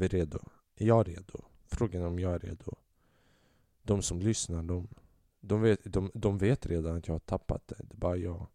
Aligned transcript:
vi 0.00 0.08
redo? 0.08 0.38
Är 0.76 0.86
jag 0.86 1.08
redo? 1.08 1.44
Frågan 1.66 2.02
är 2.02 2.06
om 2.06 2.18
jag 2.18 2.34
är 2.34 2.38
redo. 2.38 2.74
De 3.82 4.02
som 4.02 4.20
lyssnar, 4.20 4.62
de, 4.62 4.88
de, 5.40 5.60
vet, 5.60 5.80
de, 5.84 6.10
de 6.14 6.38
vet 6.38 6.66
redan 6.66 6.96
att 6.96 7.06
jag 7.08 7.14
har 7.14 7.18
tappat 7.18 7.68
det. 7.68 7.76
Det 7.78 7.94
är 7.94 7.96
bara 7.96 8.16
jag. 8.16 8.46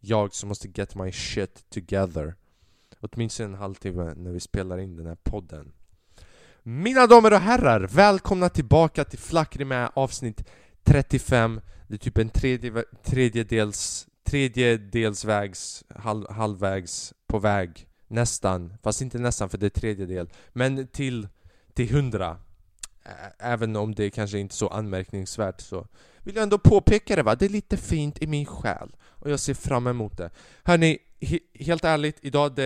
Jag 0.00 0.34
som 0.34 0.48
måste 0.48 0.68
get 0.74 0.94
my 0.94 1.12
shit 1.12 1.70
together. 1.70 2.34
Åtminstone 3.00 3.48
en 3.48 3.54
halvtimme 3.54 4.14
när 4.14 4.32
vi 4.32 4.40
spelar 4.40 4.78
in 4.78 4.96
den 4.96 5.06
här 5.06 5.18
podden. 5.22 5.72
Mina 6.62 7.06
damer 7.06 7.32
och 7.32 7.38
herrar, 7.38 7.80
välkomna 7.80 8.48
tillbaka 8.48 9.04
till 9.04 9.18
Flackri 9.18 9.64
med 9.64 9.90
avsnitt 9.94 10.44
35 10.82 11.60
Det 11.88 11.94
är 11.94 11.98
typ 11.98 12.18
en 12.18 12.30
tredje, 12.30 12.84
tredjedels, 13.02 14.08
tredjedelsvägs, 14.24 15.84
halv, 15.88 16.30
halvvägs 16.30 17.14
på 17.26 17.38
väg 17.38 17.88
Nästan, 18.08 18.74
fast 18.82 19.02
inte 19.02 19.18
nästan 19.18 19.48
för 19.48 19.58
det 19.58 19.66
är 19.66 19.70
tredjedel 19.70 20.28
Men 20.52 20.86
till, 20.86 21.28
till 21.74 21.90
100 21.90 22.36
Även 23.38 23.76
om 23.76 23.94
det 23.94 24.10
kanske 24.10 24.38
inte 24.38 24.52
är 24.52 24.56
så 24.56 24.68
anmärkningsvärt 24.68 25.60
så 25.60 25.86
vill 26.22 26.34
jag 26.34 26.42
ändå 26.42 26.58
påpeka 26.58 27.16
det 27.16 27.22
va, 27.22 27.34
det 27.34 27.44
är 27.44 27.50
lite 27.50 27.76
fint 27.76 28.22
i 28.22 28.26
min 28.26 28.46
själ 28.46 28.96
och 29.02 29.30
jag 29.30 29.40
ser 29.40 29.54
fram 29.54 29.86
emot 29.86 30.16
det. 30.16 30.30
Hörni, 30.62 30.98
he 31.20 31.38
helt 31.54 31.84
ärligt, 31.84 32.18
idag 32.20 32.54
det 32.54 32.64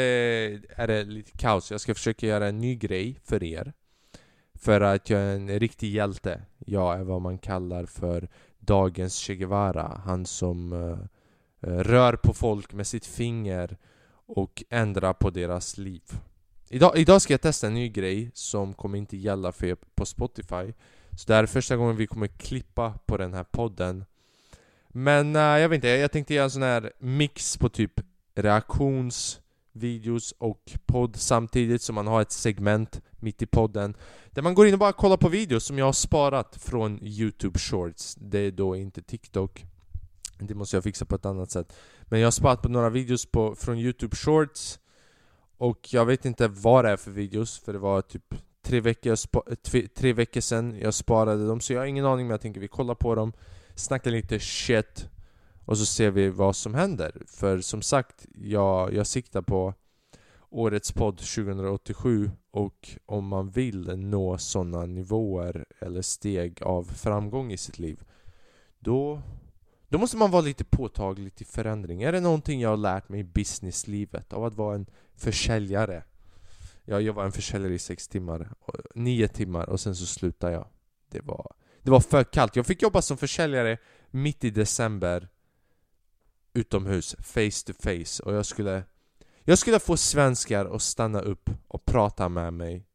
är 0.76 0.86
det 0.86 1.04
lite 1.04 1.38
kaos. 1.38 1.70
Jag 1.70 1.80
ska 1.80 1.94
försöka 1.94 2.26
göra 2.26 2.48
en 2.48 2.58
ny 2.58 2.76
grej 2.76 3.18
för 3.24 3.44
er. 3.44 3.72
För 4.54 4.80
att 4.80 5.10
jag 5.10 5.20
är 5.20 5.34
en 5.36 5.60
riktig 5.60 5.90
hjälte. 5.90 6.42
Jag 6.58 6.94
är 6.94 7.02
vad 7.02 7.22
man 7.22 7.38
kallar 7.38 7.86
för 7.86 8.28
dagens 8.58 9.18
Che 9.18 9.34
Guevara. 9.34 10.02
Han 10.04 10.26
som 10.26 10.72
uh, 10.72 10.98
rör 11.60 12.16
på 12.16 12.34
folk 12.34 12.72
med 12.72 12.86
sitt 12.86 13.06
finger 13.06 13.76
och 14.26 14.62
ändra 14.70 15.14
på 15.14 15.30
deras 15.30 15.78
liv. 15.78 16.02
Idag, 16.68 16.98
idag 16.98 17.22
ska 17.22 17.32
jag 17.32 17.40
testa 17.40 17.66
en 17.66 17.74
ny 17.74 17.88
grej 17.88 18.30
som 18.34 18.74
kommer 18.74 18.98
inte 18.98 19.16
gälla 19.16 19.52
för 19.52 19.66
er 19.66 19.76
på 19.94 20.06
Spotify. 20.06 20.72
Så 21.16 21.26
det 21.26 21.34
här 21.34 21.42
är 21.42 21.46
första 21.46 21.76
gången 21.76 21.96
vi 21.96 22.06
kommer 22.06 22.26
klippa 22.26 22.94
på 23.06 23.16
den 23.16 23.34
här 23.34 23.44
podden. 23.44 24.04
Men 24.88 25.36
uh, 25.36 25.42
jag 25.42 25.68
vet 25.68 25.76
inte, 25.76 25.88
jag 25.88 26.12
tänkte 26.12 26.34
göra 26.34 26.44
en 26.44 26.50
sån 26.50 26.62
här 26.62 26.92
mix 26.98 27.56
på 27.56 27.68
typ 27.68 28.00
reaktionsvideos 28.34 30.34
och 30.38 30.72
podd 30.86 31.16
samtidigt 31.16 31.82
som 31.82 31.94
man 31.94 32.06
har 32.06 32.22
ett 32.22 32.32
segment 32.32 33.00
mitt 33.12 33.42
i 33.42 33.46
podden 33.46 33.96
där 34.30 34.42
man 34.42 34.54
går 34.54 34.66
in 34.66 34.72
och 34.72 34.78
bara 34.78 34.92
kollar 34.92 35.16
på 35.16 35.28
videos 35.28 35.64
som 35.64 35.78
jag 35.78 35.84
har 35.84 35.92
sparat 35.92 36.56
från 36.60 36.98
Youtube 37.02 37.58
Shorts. 37.58 38.14
Det 38.14 38.38
är 38.38 38.50
då 38.50 38.76
inte 38.76 39.02
TikTok. 39.02 39.64
Det 40.46 40.54
måste 40.54 40.76
jag 40.76 40.84
fixa 40.84 41.04
på 41.04 41.14
ett 41.14 41.26
annat 41.26 41.50
sätt. 41.50 41.72
Men 42.02 42.20
jag 42.20 42.26
har 42.26 42.32
sparat 42.32 42.62
på 42.62 42.68
några 42.68 42.90
videos 42.90 43.26
på, 43.26 43.54
från 43.54 43.78
Youtube 43.78 44.16
Shorts 44.16 44.78
och 45.56 45.88
jag 45.92 46.04
vet 46.04 46.24
inte 46.24 46.48
vad 46.48 46.84
det 46.84 46.90
är 46.90 46.96
för 46.96 47.10
videos 47.10 47.58
för 47.58 47.72
det 47.72 47.78
var 47.78 48.02
typ 48.02 48.34
tre 48.62 48.80
veckor, 48.80 49.16
tre 49.88 50.12
veckor 50.12 50.40
sedan 50.40 50.78
jag 50.80 50.94
sparade 50.94 51.46
dem 51.46 51.60
så 51.60 51.72
jag 51.72 51.80
har 51.80 51.86
ingen 51.86 52.06
aning 52.06 52.26
men 52.26 52.30
jag 52.30 52.40
tänker 52.40 52.60
vi 52.60 52.68
kollar 52.68 52.94
på 52.94 53.14
dem 53.14 53.32
Snackar 53.74 54.10
lite 54.10 54.40
shit 54.40 55.08
och 55.64 55.78
så 55.78 55.86
ser 55.86 56.10
vi 56.10 56.28
vad 56.28 56.56
som 56.56 56.74
händer. 56.74 57.22
För 57.26 57.60
som 57.60 57.82
sagt, 57.82 58.26
jag, 58.34 58.94
jag 58.94 59.06
siktar 59.06 59.42
på 59.42 59.74
årets 60.50 60.92
podd 60.92 61.18
2087 61.18 62.30
och 62.50 62.88
om 63.06 63.26
man 63.26 63.50
vill 63.50 63.96
nå 63.96 64.38
sådana 64.38 64.86
nivåer 64.86 65.64
eller 65.80 66.02
steg 66.02 66.62
av 66.62 66.84
framgång 66.84 67.52
i 67.52 67.56
sitt 67.56 67.78
liv 67.78 68.00
då, 68.78 69.22
då 69.92 69.98
måste 69.98 70.16
man 70.16 70.30
vara 70.30 70.42
lite 70.42 70.64
påtaglig 70.64 71.34
till 71.34 71.46
förändring. 71.46 72.02
Är 72.02 72.12
det 72.12 72.20
någonting 72.20 72.60
jag 72.60 72.68
har 72.68 72.76
lärt 72.76 73.08
mig 73.08 73.20
i 73.20 73.24
businesslivet 73.24 74.32
av 74.32 74.44
att 74.44 74.54
vara 74.54 74.74
en 74.74 74.86
försäljare? 75.14 76.04
Jag 76.84 77.12
var 77.12 77.24
en 77.24 77.32
försäljare 77.32 77.74
i 77.74 77.78
sex 77.78 78.08
timmar, 78.08 78.48
nio 78.94 79.28
timmar 79.28 79.68
och 79.68 79.80
sen 79.80 79.96
så 79.96 80.06
slutade 80.06 80.52
jag. 80.52 80.66
Det 81.08 81.20
var, 81.20 81.52
det 81.82 81.90
var 81.90 82.00
för 82.00 82.24
kallt. 82.24 82.56
Jag 82.56 82.66
fick 82.66 82.82
jobba 82.82 83.02
som 83.02 83.16
försäljare 83.16 83.78
mitt 84.10 84.44
i 84.44 84.50
december 84.50 85.28
utomhus, 86.52 87.16
face 87.18 87.66
to 87.66 87.72
face 87.72 88.22
och 88.22 88.34
jag 88.34 88.46
skulle 88.46 88.82
jag 89.44 89.58
skulle 89.58 89.78
få 89.78 89.96
svenskar 89.96 90.66
att 90.66 90.82
stanna 90.82 91.20
upp 91.20 91.50
och 91.68 91.84
prata 91.84 92.28
med 92.28 92.52
mig 92.52 92.86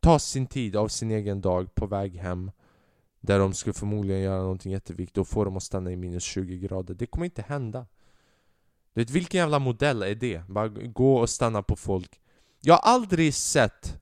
Ta 0.00 0.18
sin 0.18 0.46
tid 0.46 0.76
av 0.76 0.88
sin 0.88 1.10
egen 1.10 1.40
dag 1.40 1.74
på 1.74 1.86
väg 1.86 2.16
hem 2.16 2.50
där 3.24 3.38
de 3.38 3.54
skulle 3.54 3.74
förmodligen 3.74 4.22
göra 4.22 4.42
någonting 4.42 4.72
jätteviktigt 4.72 5.18
och 5.18 5.28
få 5.28 5.44
dem 5.44 5.56
att 5.56 5.62
stanna 5.62 5.90
i 5.90 5.96
minus 5.96 6.22
20 6.22 6.58
grader. 6.58 6.94
Det 6.94 7.06
kommer 7.06 7.24
inte 7.24 7.42
hända. 7.42 7.86
Du 8.94 9.00
vet 9.00 9.10
vilken 9.10 9.38
jävla 9.38 9.58
modell 9.58 10.02
är 10.02 10.14
det? 10.14 10.42
Bara 10.48 10.68
gå 10.68 11.16
och 11.16 11.30
stanna 11.30 11.62
på 11.62 11.76
folk. 11.76 12.20
Jag 12.60 12.74
har 12.74 12.92
aldrig 12.92 13.34
sett 13.34 14.00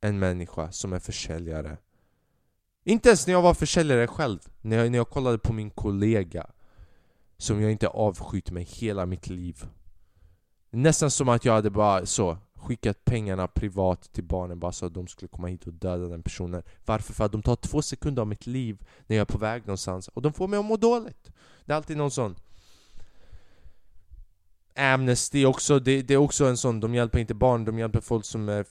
en 0.00 0.18
människa 0.18 0.72
som 0.72 0.92
är 0.92 0.98
försäljare. 0.98 1.78
Inte 2.84 3.08
ens 3.08 3.26
när 3.26 3.34
jag 3.34 3.42
var 3.42 3.54
försäljare 3.54 4.06
själv 4.06 4.38
När 4.60 4.76
jag, 4.76 4.90
när 4.90 4.98
jag 4.98 5.10
kollade 5.10 5.38
på 5.38 5.52
min 5.52 5.70
kollega 5.70 6.46
Som 7.36 7.62
jag 7.62 7.72
inte 7.72 7.88
avskytt 7.88 8.50
med 8.50 8.62
hela 8.62 9.06
mitt 9.06 9.28
liv. 9.28 9.64
Nästan 10.70 11.10
som 11.10 11.28
att 11.28 11.44
jag 11.44 11.52
hade 11.52 11.70
bara 11.70 12.06
så 12.06 12.38
skickat 12.64 13.04
pengarna 13.04 13.46
privat 13.46 14.12
till 14.12 14.24
barnen 14.24 14.58
bara 14.58 14.72
så 14.72 14.86
att 14.86 14.94
de 14.94 15.06
skulle 15.06 15.28
komma 15.28 15.48
hit 15.48 15.66
och 15.66 15.72
döda 15.72 16.08
den 16.08 16.22
personen. 16.22 16.62
Varför? 16.84 17.12
För 17.12 17.24
att 17.24 17.32
de 17.32 17.42
tar 17.42 17.56
två 17.56 17.82
sekunder 17.82 18.20
av 18.22 18.28
mitt 18.28 18.46
liv 18.46 18.86
när 19.06 19.16
jag 19.16 19.20
är 19.20 19.32
på 19.32 19.38
väg 19.38 19.66
någonstans 19.66 20.08
och 20.08 20.22
de 20.22 20.32
får 20.32 20.48
mig 20.48 20.58
att 20.58 20.64
må 20.64 20.76
dåligt. 20.76 21.32
Det 21.64 21.72
är 21.72 21.76
alltid 21.76 21.96
någon 21.96 22.10
sån 22.10 22.36
Amnesty 24.76 25.44
också, 25.44 25.78
det, 25.78 26.02
det 26.02 26.14
är 26.14 26.18
också 26.18 26.44
en 26.46 26.56
sån, 26.56 26.80
de 26.80 26.94
hjälper 26.94 27.18
inte 27.18 27.34
barn, 27.34 27.64
de 27.64 27.78
hjälper 27.78 28.00
folk 28.00 28.24
som 28.24 28.48
är 28.48 28.66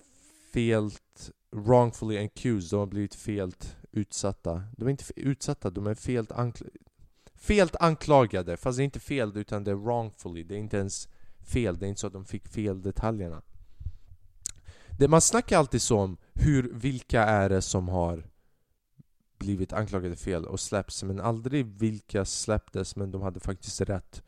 felt 0.53 1.31
wrongfully 1.51 2.17
accused, 2.17 2.69
de 2.71 2.79
har 2.79 2.85
blivit 2.85 3.15
felt 3.15 3.77
utsatta. 3.91 4.63
De 4.77 4.85
är 4.85 4.91
inte 4.91 5.03
utsatta, 5.15 5.69
de 5.69 5.87
är 5.87 5.95
felt, 5.95 6.31
ankl 6.31 6.63
felt 7.35 7.75
anklagade, 7.75 8.57
fast 8.57 8.77
det 8.77 8.81
är 8.81 8.85
inte 8.85 8.99
fel 8.99 9.37
utan 9.37 9.63
det 9.63 9.71
är 9.71 9.75
wrongfully, 9.75 10.43
det 10.43 10.55
är 10.55 10.59
inte 10.59 10.77
ens 10.77 11.09
fel, 11.41 11.79
det 11.79 11.85
är 11.85 11.87
inte 11.87 12.01
så 12.01 12.07
att 12.07 12.13
de 12.13 12.25
fick 12.25 12.47
fel 12.47 12.81
detaljerna. 12.81 13.41
Det, 14.97 15.07
man 15.07 15.21
snackar 15.21 15.57
alltid 15.57 15.81
så 15.81 15.99
om 15.99 16.17
hur, 16.33 16.69
vilka 16.73 17.23
är 17.23 17.49
det 17.49 17.61
som 17.61 17.89
har 17.89 18.29
blivit 19.37 19.73
anklagade 19.73 20.15
fel 20.15 20.45
och 20.45 20.59
släppts, 20.59 21.03
men 21.03 21.19
aldrig 21.19 21.65
vilka 21.65 22.25
släpptes 22.25 22.95
men 22.95 23.11
de 23.11 23.21
hade 23.21 23.39
faktiskt 23.39 23.81
rätt. 23.81 24.23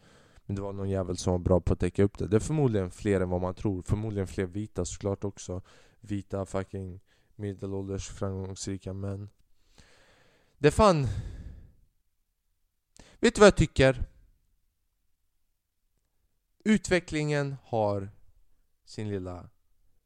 Men 0.46 0.56
det 0.56 0.62
var 0.62 0.74
någon 0.74 0.90
jävel 0.90 1.18
som 1.18 1.32
var 1.32 1.40
bra 1.40 1.60
på 1.60 1.74
att 1.74 1.80
täcka 1.80 2.04
upp 2.04 2.18
det. 2.18 2.28
Det 2.28 2.36
är 2.36 2.40
förmodligen 2.40 2.92
fler 2.92 3.22
än 3.22 3.30
vad 3.30 3.42
man 3.42 3.56
tror. 3.56 3.82
Förmodligen 3.82 4.28
fler 4.28 4.46
vita 4.46 4.86
såklart 4.86 5.24
också. 5.24 5.62
Vita 6.00 6.46
fucking 6.46 7.00
medelålders 7.36 8.10
framgångsrika 8.10 8.94
män. 8.94 9.30
Det 10.58 10.68
är 10.68 10.72
fan... 10.72 11.08
Vet 13.20 13.36
du 13.36 13.40
vad 13.40 13.48
jag 13.48 13.58
tycker? 13.58 14.06
Utvecklingen 16.64 17.56
har 17.64 18.10
sin 18.86 19.10
lilla 19.10 19.50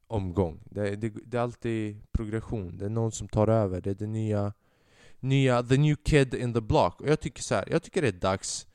omgång. 0.10 0.60
Det, 0.66 0.96
det, 0.96 1.10
det, 1.26 1.38
är 1.38 1.42
alltid 1.42 2.02
progression. 2.12 2.78
Det 2.78 2.86
är 2.86 2.90
någon 2.90 3.12
som 3.12 3.28
tar 3.28 3.48
över. 3.48 3.82
Det 3.82 3.90
är 3.90 3.96
det 3.96 4.08
nya, 4.08 4.54
nya 5.20 5.64
the 5.64 5.78
new 5.78 5.96
kid 5.96 6.34
in 6.34 6.54
the 6.54 6.62
block. 6.62 7.02
Och 7.02 7.10
jag 7.10 7.20
tycker 7.20 7.42
så 7.42 7.56
här, 7.56 7.68
jag 7.72 7.84
tycker 7.84 8.02
det 8.02 8.08
är 8.08 8.12
dags 8.12 8.68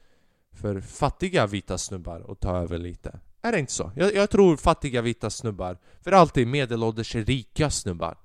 för 0.53 0.81
fattiga 0.81 1.47
vita 1.47 1.79
snubbar 1.79 2.27
att 2.29 2.41
ta 2.41 2.57
över 2.57 2.79
lite. 2.79 3.21
Är 3.43 3.53
det 3.53 3.59
inte 3.59 3.73
så? 3.73 3.93
Jag, 3.97 4.15
jag 4.15 4.31
tror 4.31 4.57
fattiga 4.57 5.03
vita 5.03 5.31
snubbar, 5.31 5.79
för 6.01 6.13
alltid 6.13 6.47
medelålders 6.47 7.15
rika 7.15 7.71
snubbar. 7.71 8.19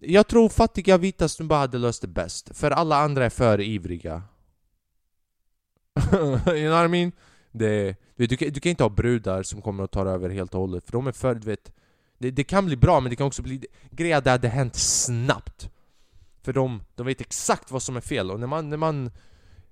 Jag 0.00 0.26
tror 0.26 0.48
fattiga 0.48 0.98
vita 0.98 1.28
snubbar 1.28 1.58
hade 1.58 1.78
löst 1.78 2.02
det 2.02 2.08
bäst, 2.08 2.56
för 2.56 2.70
alla 2.70 2.96
andra 2.96 3.24
är 3.24 3.30
för 3.30 3.60
ivriga. 3.60 4.22
you 6.12 6.38
know 6.46 6.70
what 6.70 6.86
I 6.86 6.88
mean? 6.88 7.12
Det, 7.56 7.96
du, 8.16 8.26
du, 8.26 8.36
du 8.36 8.60
kan 8.60 8.70
inte 8.70 8.84
ha 8.84 8.88
brudar 8.88 9.42
som 9.42 9.62
kommer 9.62 9.84
att 9.84 9.90
ta 9.90 10.08
över 10.08 10.30
helt 10.30 10.54
och 10.54 10.60
hållet, 10.60 10.84
för 10.84 10.92
de 10.92 11.06
är 11.06 11.12
för, 11.12 11.34
du 11.34 11.46
vet 11.46 11.72
det, 12.18 12.30
det 12.30 12.44
kan 12.44 12.66
bli 12.66 12.76
bra, 12.76 13.00
men 13.00 13.10
det 13.10 13.16
kan 13.16 13.26
också 13.26 13.42
bli 13.42 13.66
grejer 13.90 14.20
där 14.20 14.38
det 14.38 14.48
hänt 14.48 14.76
snabbt. 14.76 15.70
För 16.42 16.52
de, 16.52 16.82
de 16.94 17.06
vet 17.06 17.20
exakt 17.20 17.70
vad 17.70 17.82
som 17.82 17.96
är 17.96 18.00
fel, 18.00 18.30
och 18.30 18.40
när 18.40 18.46
man, 18.46 18.70
när 18.70 18.76
man 18.76 19.10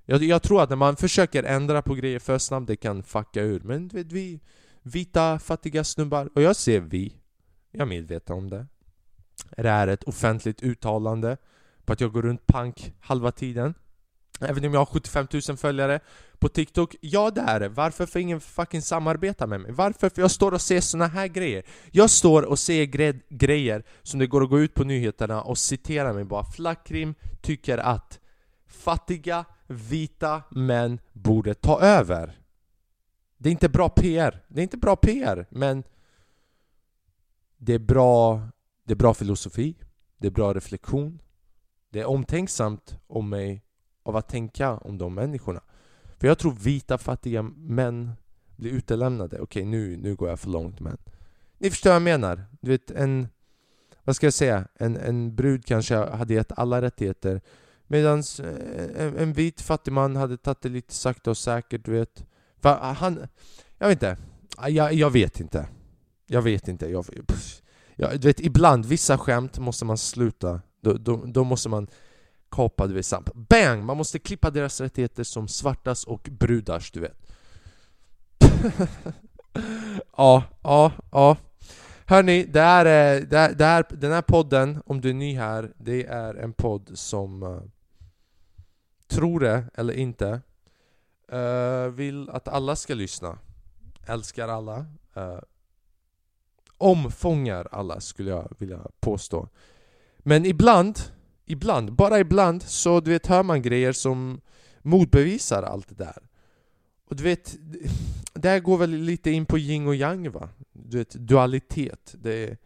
jag, 0.05 0.23
jag 0.23 0.43
tror 0.43 0.63
att 0.63 0.69
när 0.69 0.77
man 0.77 0.97
försöker 0.97 1.43
ändra 1.43 1.83
på 1.83 1.95
grejer 1.95 2.19
för 2.19 2.39
snabbt, 2.39 2.67
det 2.67 2.77
kan 2.77 3.03
fucka 3.03 3.43
ur. 3.43 3.61
Men 3.61 3.89
du 3.89 3.97
vet, 3.97 4.13
vi 4.13 4.41
vita, 4.83 5.39
fattiga 5.39 5.85
snubbar, 5.85 6.31
och 6.35 6.43
jag 6.43 6.57
ser 6.57 6.81
vi. 6.81 7.17
Jag 7.71 7.83
är 7.83 7.87
medveten 7.87 8.37
om 8.37 8.51
det. 8.51 8.67
Det 9.57 9.69
är 9.69 9.89
ett 9.89 10.05
offentligt 10.05 10.63
uttalande 10.63 11.37
på 11.85 11.93
att 11.93 12.01
jag 12.01 12.13
går 12.13 12.23
runt 12.23 12.47
pank 12.47 12.93
halva 13.01 13.33
tiden. 13.33 13.75
Även 14.45 14.65
om 14.65 14.73
jag 14.73 14.81
har 14.81 14.87
75 14.87 15.27
000 15.49 15.57
följare 15.57 16.01
på 16.39 16.49
TikTok, 16.49 16.97
ja 17.01 17.31
det 17.31 17.41
är 17.41 17.61
det. 17.61 17.69
Varför 17.69 18.07
får 18.07 18.21
ingen 18.21 18.41
fucking 18.41 18.83
samarbeta 18.83 19.47
med 19.47 19.61
mig? 19.61 19.73
Varför? 19.73 20.09
För 20.09 20.23
jag 20.23 20.31
står 20.31 20.53
och 20.53 20.61
ser 20.61 20.81
såna 20.81 21.07
här 21.07 21.27
grejer. 21.27 21.63
Jag 21.91 22.11
står 22.11 22.43
och 22.43 22.59
ser 22.59 22.85
gre 22.85 23.15
grejer 23.29 23.85
som 24.03 24.21
det 24.21 24.27
går 24.27 24.43
att 24.43 24.51
gå 24.51 24.61
ut 24.61 24.75
på 24.75 24.85
nyheterna 24.85 25.43
och 25.43 25.59
citera 25.59 26.13
mig 26.13 26.25
bara. 26.25 26.45
Flackrim 26.45 27.15
tycker 27.41 27.79
att 27.79 28.21
fattiga, 28.67 29.45
vita 29.67 30.43
män 30.51 31.01
borde 31.13 31.55
ta 31.55 31.81
över. 31.81 32.39
Det 33.39 33.49
är 33.49 33.51
inte 33.51 33.69
bra 33.69 33.89
PR. 33.89 34.45
Det 34.49 34.61
är 34.61 34.63
inte 34.63 34.77
bra 34.77 34.97
PR, 34.97 35.47
men 35.51 35.85
det 37.57 37.75
är 37.75 37.79
bra, 37.79 38.43
det 38.85 38.93
är 38.93 38.97
bra 38.97 39.15
filosofi, 39.15 39.77
det 40.19 40.27
är 40.27 40.31
bra 40.31 40.55
reflektion. 40.55 41.23
Det 41.91 42.01
är 42.01 42.05
omtänksamt 42.05 42.97
om 43.07 43.29
mig 43.29 43.63
av 44.03 44.17
att 44.17 44.29
tänka 44.29 44.77
om 44.77 44.99
de 44.99 45.15
människorna. 45.15 45.61
För 46.19 46.27
jag 46.27 46.39
tror 46.39 46.53
vita 46.53 46.99
fattiga 46.99 47.43
män 47.43 48.13
blir 48.57 48.71
utelämnade. 48.71 49.41
Okej, 49.41 49.65
nu, 49.65 49.97
nu 49.97 50.15
går 50.15 50.29
jag 50.29 50.41
för 50.41 50.51
långt 50.51 50.81
men... 50.81 50.99
Ni 51.59 51.71
förstår 51.71 51.91
vad 51.91 51.95
jag 51.95 52.03
menar? 52.03 52.43
Du 52.61 52.71
vet, 52.71 52.91
en... 52.91 53.29
Vad 54.05 54.17
ska 54.17 54.27
jag 54.27 54.35
säga? 54.35 54.69
En, 54.75 54.97
en 54.97 55.37
brud 55.37 55.65
kanske 55.65 55.97
hade 55.97 56.35
gett 56.35 56.59
alla 56.59 56.83
rättigheter 56.83 57.41
Medan 57.93 58.23
eh, 58.39 59.05
en, 59.07 59.19
en, 59.19 59.33
vit 59.33 59.61
fattig 59.61 59.93
man 59.93 60.17
hade 60.17 60.37
tagit 60.37 60.63
det 60.63 60.69
lite 60.69 60.95
sakta 60.95 61.31
och 61.31 61.37
säkert, 61.37 61.85
du 61.85 61.93
vet. 61.93 62.25
För 62.61 62.75
han... 62.75 63.27
Jag 63.79 63.89
vet 63.89 64.03
inte. 64.03 64.17
Jag, 64.69 64.95
jag 64.95 65.11
vet 65.11 65.41
inte. 65.41 65.69
Jag 66.27 66.43
vet 66.43 66.69
inte. 66.69 66.87
Jag, 66.87 67.05
jag, 67.97 68.21
du 68.21 68.29
vet, 68.29 68.41
ibland, 68.41 68.87
vissa 68.87 69.19
skämt 69.19 69.59
måste 69.59 69.85
man 69.85 69.99
sluta. 69.99 70.61
Då, 70.81 70.93
då, 70.93 71.25
då 71.27 71.45
måste 71.45 71.69
man 71.69 71.87
kapade 72.53 72.95
vi. 72.95 73.03
Samt. 73.03 73.35
Bang! 73.35 73.85
Man 73.85 73.97
måste 73.97 74.19
klippa 74.19 74.51
deras 74.51 74.81
rättigheter 74.81 75.25
som 75.25 75.49
svartas 75.49 76.05
och 76.05 76.29
brudars, 76.31 76.91
du 76.91 77.01
vet. 77.01 77.17
ja, 80.17 80.45
ja, 80.63 80.93
ja. 81.13 81.37
Hörni, 82.07 82.45
det 82.45 82.61
är, 82.61 82.85
det, 83.21 83.39
är, 83.39 83.55
det 83.55 83.65
här, 83.65 83.85
den 83.91 84.13
här 84.13 84.23
podden, 84.23 84.83
om 84.87 85.01
du 85.01 85.11
är 85.11 85.15
ny 85.15 85.37
här, 85.37 85.73
det 85.77 86.07
är 86.07 86.35
en 86.35 86.53
podd 86.53 86.91
som 86.95 87.43
uh, 87.43 87.63
tror 89.07 89.41
det 89.41 89.65
eller 89.75 89.95
inte, 89.95 90.41
uh, 91.33 91.87
vill 91.87 92.31
att 92.31 92.49
alla 92.49 92.77
ska 92.77 92.95
lyssna. 92.95 93.39
Älskar 94.07 94.49
alla. 94.49 94.79
Uh, 95.17 95.39
omfångar 96.79 97.69
alla 97.73 98.01
skulle 98.01 98.31
jag 98.31 98.53
vilja 98.59 98.81
påstå. 99.01 99.49
Men 100.19 100.47
ibland, 100.47 100.99
ibland, 101.47 101.93
bara 101.93 102.21
ibland, 102.21 102.63
så 102.63 103.01
du 103.01 103.11
vet 103.11 103.27
hör 103.27 103.43
man 103.43 103.63
grejer 103.63 103.93
som 103.93 104.41
motbevisar 104.83 105.63
allt 105.63 105.89
det 105.89 106.05
där. 106.05 106.23
Och 107.05 107.17
du 107.17 107.23
vet, 107.23 107.57
det 108.35 108.49
här 108.49 108.61
går 108.61 108.79
väl 108.79 108.91
lite 108.91 109.31
in 109.31 109.47
på 109.47 109.59
yin 109.59 109.87
och 109.87 109.95
yang 109.95 110.31
va? 110.31 110.49
Du 110.73 110.99
vet, 110.99 111.11
dualitet. 111.11 112.15
Det, 112.19 112.57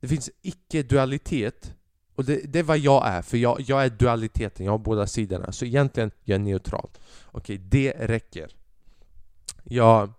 det 0.00 0.08
finns 0.08 0.30
icke-dualitet. 0.42 1.74
Och 2.14 2.24
det, 2.24 2.40
det 2.52 2.58
är 2.58 2.62
vad 2.62 2.78
jag 2.78 3.08
är, 3.08 3.22
för 3.22 3.36
jag, 3.36 3.60
jag 3.60 3.84
är 3.84 3.90
dualiteten, 3.90 4.66
jag 4.66 4.72
har 4.72 4.78
båda 4.78 5.06
sidorna. 5.06 5.52
Så 5.52 5.64
egentligen, 5.64 6.10
jag 6.24 6.34
är 6.34 6.38
neutral. 6.38 6.90
Okej, 7.24 7.58
det 7.58 7.92
räcker. 7.92 8.56
Jag... 9.64 10.12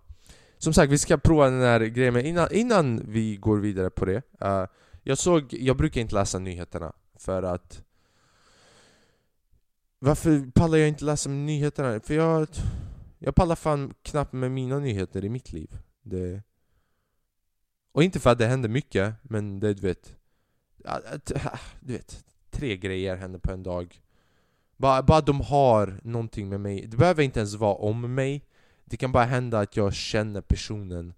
Som 0.58 0.72
sagt, 0.72 0.92
vi 0.92 0.98
ska 0.98 1.16
prova 1.16 1.50
den 1.50 1.60
här 1.60 1.80
grejen, 1.80 2.14
men 2.14 2.26
innan, 2.26 2.48
innan 2.52 3.02
vi 3.08 3.36
går 3.36 3.58
vidare 3.58 3.90
på 3.90 4.04
det. 4.04 4.22
Uh, 4.44 4.66
jag 5.02 5.18
såg, 5.18 5.54
jag 5.54 5.76
brukar 5.76 6.00
inte 6.00 6.14
läsa 6.14 6.38
nyheterna, 6.38 6.92
för 7.18 7.42
att... 7.42 7.82
Varför 10.04 10.50
pallar 10.54 10.78
jag 10.78 10.88
inte 10.88 11.04
läsa 11.04 11.30
nyheterna? 11.30 12.00
För 12.00 12.14
jag... 12.14 12.48
Jag 13.18 13.34
pallar 13.34 13.54
fan 13.54 13.94
knappt 14.02 14.32
med 14.32 14.50
mina 14.50 14.78
nyheter 14.78 15.24
i 15.24 15.28
mitt 15.28 15.52
liv. 15.52 15.78
Det... 16.02 16.42
Och 17.92 18.02
inte 18.02 18.20
för 18.20 18.30
att 18.30 18.38
det 18.38 18.46
händer 18.46 18.68
mycket, 18.68 19.14
men 19.22 19.60
det 19.60 19.74
du 19.74 19.82
vet... 19.82 20.16
Du 21.80 21.92
vet, 21.92 22.24
tre 22.50 22.76
grejer 22.76 23.16
händer 23.16 23.38
på 23.38 23.52
en 23.52 23.62
dag. 23.62 24.02
Bara, 24.76 25.02
bara 25.02 25.20
de 25.20 25.40
har 25.40 26.00
någonting 26.02 26.48
med 26.48 26.60
mig. 26.60 26.86
Det 26.86 26.96
behöver 26.96 27.22
inte 27.22 27.40
ens 27.40 27.54
vara 27.54 27.74
om 27.74 28.14
mig. 28.14 28.44
Det 28.84 28.96
kan 28.96 29.12
bara 29.12 29.24
hända 29.24 29.60
att 29.60 29.76
jag 29.76 29.94
känner 29.94 30.40
personen 30.40 31.14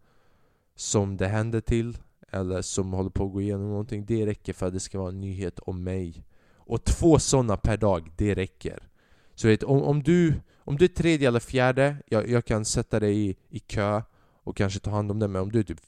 som 0.74 1.16
det 1.16 1.28
händer 1.28 1.60
till, 1.60 1.98
eller 2.30 2.62
som 2.62 2.92
håller 2.92 3.10
på 3.10 3.26
att 3.26 3.32
gå 3.32 3.40
igenom 3.40 3.68
någonting. 3.68 4.04
Det 4.04 4.26
räcker 4.26 4.52
för 4.52 4.66
att 4.66 4.72
det 4.72 4.80
ska 4.80 4.98
vara 4.98 5.08
en 5.08 5.20
nyhet 5.20 5.58
om 5.58 5.84
mig. 5.84 6.24
Och 6.66 6.84
två 6.84 7.18
sådana 7.18 7.56
per 7.56 7.76
dag, 7.76 8.10
det 8.16 8.34
räcker. 8.34 8.88
Så 9.34 9.48
vet, 9.48 9.62
om, 9.62 9.82
om, 9.82 10.02
du, 10.02 10.34
om 10.58 10.76
du 10.76 10.84
är 10.84 10.88
tredje 10.88 11.28
eller 11.28 11.40
fjärde, 11.40 11.96
jag, 12.06 12.28
jag 12.28 12.44
kan 12.44 12.64
sätta 12.64 13.00
dig 13.00 13.28
i, 13.28 13.36
i 13.48 13.58
kö 13.58 14.02
och 14.44 14.56
kanske 14.56 14.80
ta 14.80 14.90
hand 14.90 15.10
om 15.10 15.18
det, 15.18 15.28
men 15.28 15.42
om 15.42 15.52
du 15.52 15.58
är 15.58 15.62
typ 15.62 15.80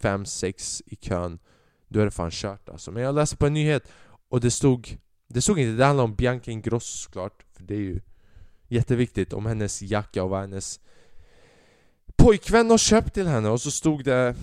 fem, 0.00 0.26
sex 0.26 0.82
i 0.86 0.96
kön, 0.96 1.38
då 1.88 2.00
är 2.00 2.04
det 2.04 2.10
fan 2.10 2.30
kört 2.30 2.68
alltså. 2.68 2.92
Men 2.92 3.02
jag 3.02 3.14
läste 3.14 3.36
på 3.36 3.46
en 3.46 3.52
nyhet 3.52 3.92
och 4.28 4.40
det 4.40 4.50
stod, 4.50 4.98
det 5.28 5.42
stod 5.42 5.58
inte, 5.58 5.72
det 5.72 5.84
handlade 5.84 6.08
om 6.08 6.14
Bianca 6.14 6.50
Ingrosso 6.50 6.96
såklart, 6.96 7.44
för 7.52 7.62
det 7.62 7.74
är 7.74 7.78
ju 7.78 8.00
jätteviktigt, 8.68 9.32
om 9.32 9.46
hennes 9.46 9.82
jacka 9.82 10.24
och 10.24 10.30
vad 10.30 10.40
hennes 10.40 10.80
pojkvän 12.16 12.70
har 12.70 12.78
köpt 12.78 13.14
till 13.14 13.26
henne 13.26 13.48
och 13.48 13.60
så 13.60 13.70
stod 13.70 14.04
det 14.04 14.34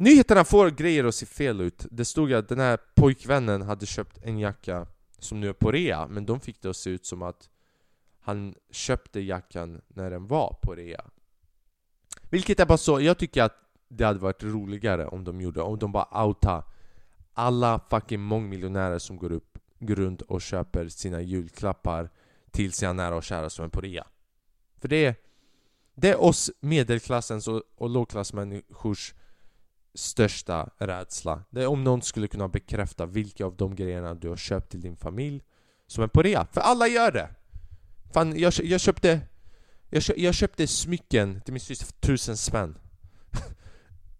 Nyheterna 0.00 0.44
får 0.44 0.70
grejer 0.70 1.04
att 1.04 1.14
se 1.14 1.26
fel 1.26 1.60
ut. 1.60 1.86
Det 1.90 2.04
stod 2.04 2.32
att 2.32 2.48
den 2.48 2.60
här 2.60 2.78
pojkvännen 2.94 3.62
hade 3.62 3.86
köpt 3.86 4.18
en 4.22 4.38
jacka 4.38 4.86
som 5.18 5.40
nu 5.40 5.48
är 5.48 5.52
på 5.52 5.72
rea, 5.72 6.06
men 6.08 6.26
de 6.26 6.40
fick 6.40 6.62
det 6.62 6.70
att 6.70 6.76
se 6.76 6.90
ut 6.90 7.06
som 7.06 7.22
att 7.22 7.50
han 8.20 8.54
köpte 8.70 9.20
jackan 9.20 9.80
när 9.88 10.10
den 10.10 10.26
var 10.26 10.56
på 10.62 10.74
rea. 10.74 11.04
Vilket 12.30 12.60
är 12.60 12.66
bara 12.66 12.78
så, 12.78 13.00
jag 13.00 13.18
tycker 13.18 13.42
att 13.42 13.54
det 13.88 14.04
hade 14.04 14.18
varit 14.18 14.42
roligare 14.42 15.06
om 15.06 15.24
de 15.24 15.40
gjorde, 15.40 15.62
om 15.62 15.78
de 15.78 15.92
bara 15.92 16.24
outa 16.24 16.64
alla 17.32 17.80
fucking 17.90 18.20
mångmiljonärer 18.20 18.98
som 18.98 19.16
går, 19.16 19.32
upp, 19.32 19.58
går 19.78 19.94
runt 19.94 20.22
och 20.22 20.42
köper 20.42 20.88
sina 20.88 21.20
julklappar 21.20 22.10
till 22.50 22.72
sina 22.72 22.92
nära 22.92 23.16
och 23.16 23.24
kära 23.24 23.50
som 23.50 23.64
är 23.64 23.68
på 23.68 23.80
rea. 23.80 24.06
För 24.80 24.88
det 24.88 25.04
är, 25.04 25.14
det 25.94 26.10
är 26.10 26.20
oss 26.20 26.50
medelklassens 26.60 27.48
och, 27.48 27.62
och 27.76 27.90
lågklassmänniskors 27.90 29.14
största 29.98 30.70
rädsla. 30.78 31.42
Det 31.50 31.62
är 31.62 31.66
om 31.66 31.84
någon 31.84 32.02
skulle 32.02 32.28
kunna 32.28 32.48
bekräfta 32.48 33.06
vilka 33.06 33.46
av 33.46 33.56
de 33.56 33.74
grejerna 33.76 34.14
du 34.14 34.28
har 34.28 34.36
köpt 34.36 34.70
till 34.70 34.80
din 34.80 34.96
familj 34.96 35.42
som 35.86 36.04
är 36.04 36.08
på 36.08 36.22
rea. 36.22 36.46
För 36.52 36.60
alla 36.60 36.88
gör 36.88 37.12
det! 37.12 37.28
Fan, 38.12 38.38
jag, 38.38 38.52
jag 38.62 38.80
köpte... 38.80 39.20
Jag, 39.90 40.02
köpte, 40.02 40.22
jag 40.22 40.34
köpte 40.34 40.66
smycken 40.66 41.40
till 41.40 41.52
min 41.52 41.60
syster 41.60 41.86
för 41.86 41.92
tusen 41.92 42.36
spänn. 42.36 42.78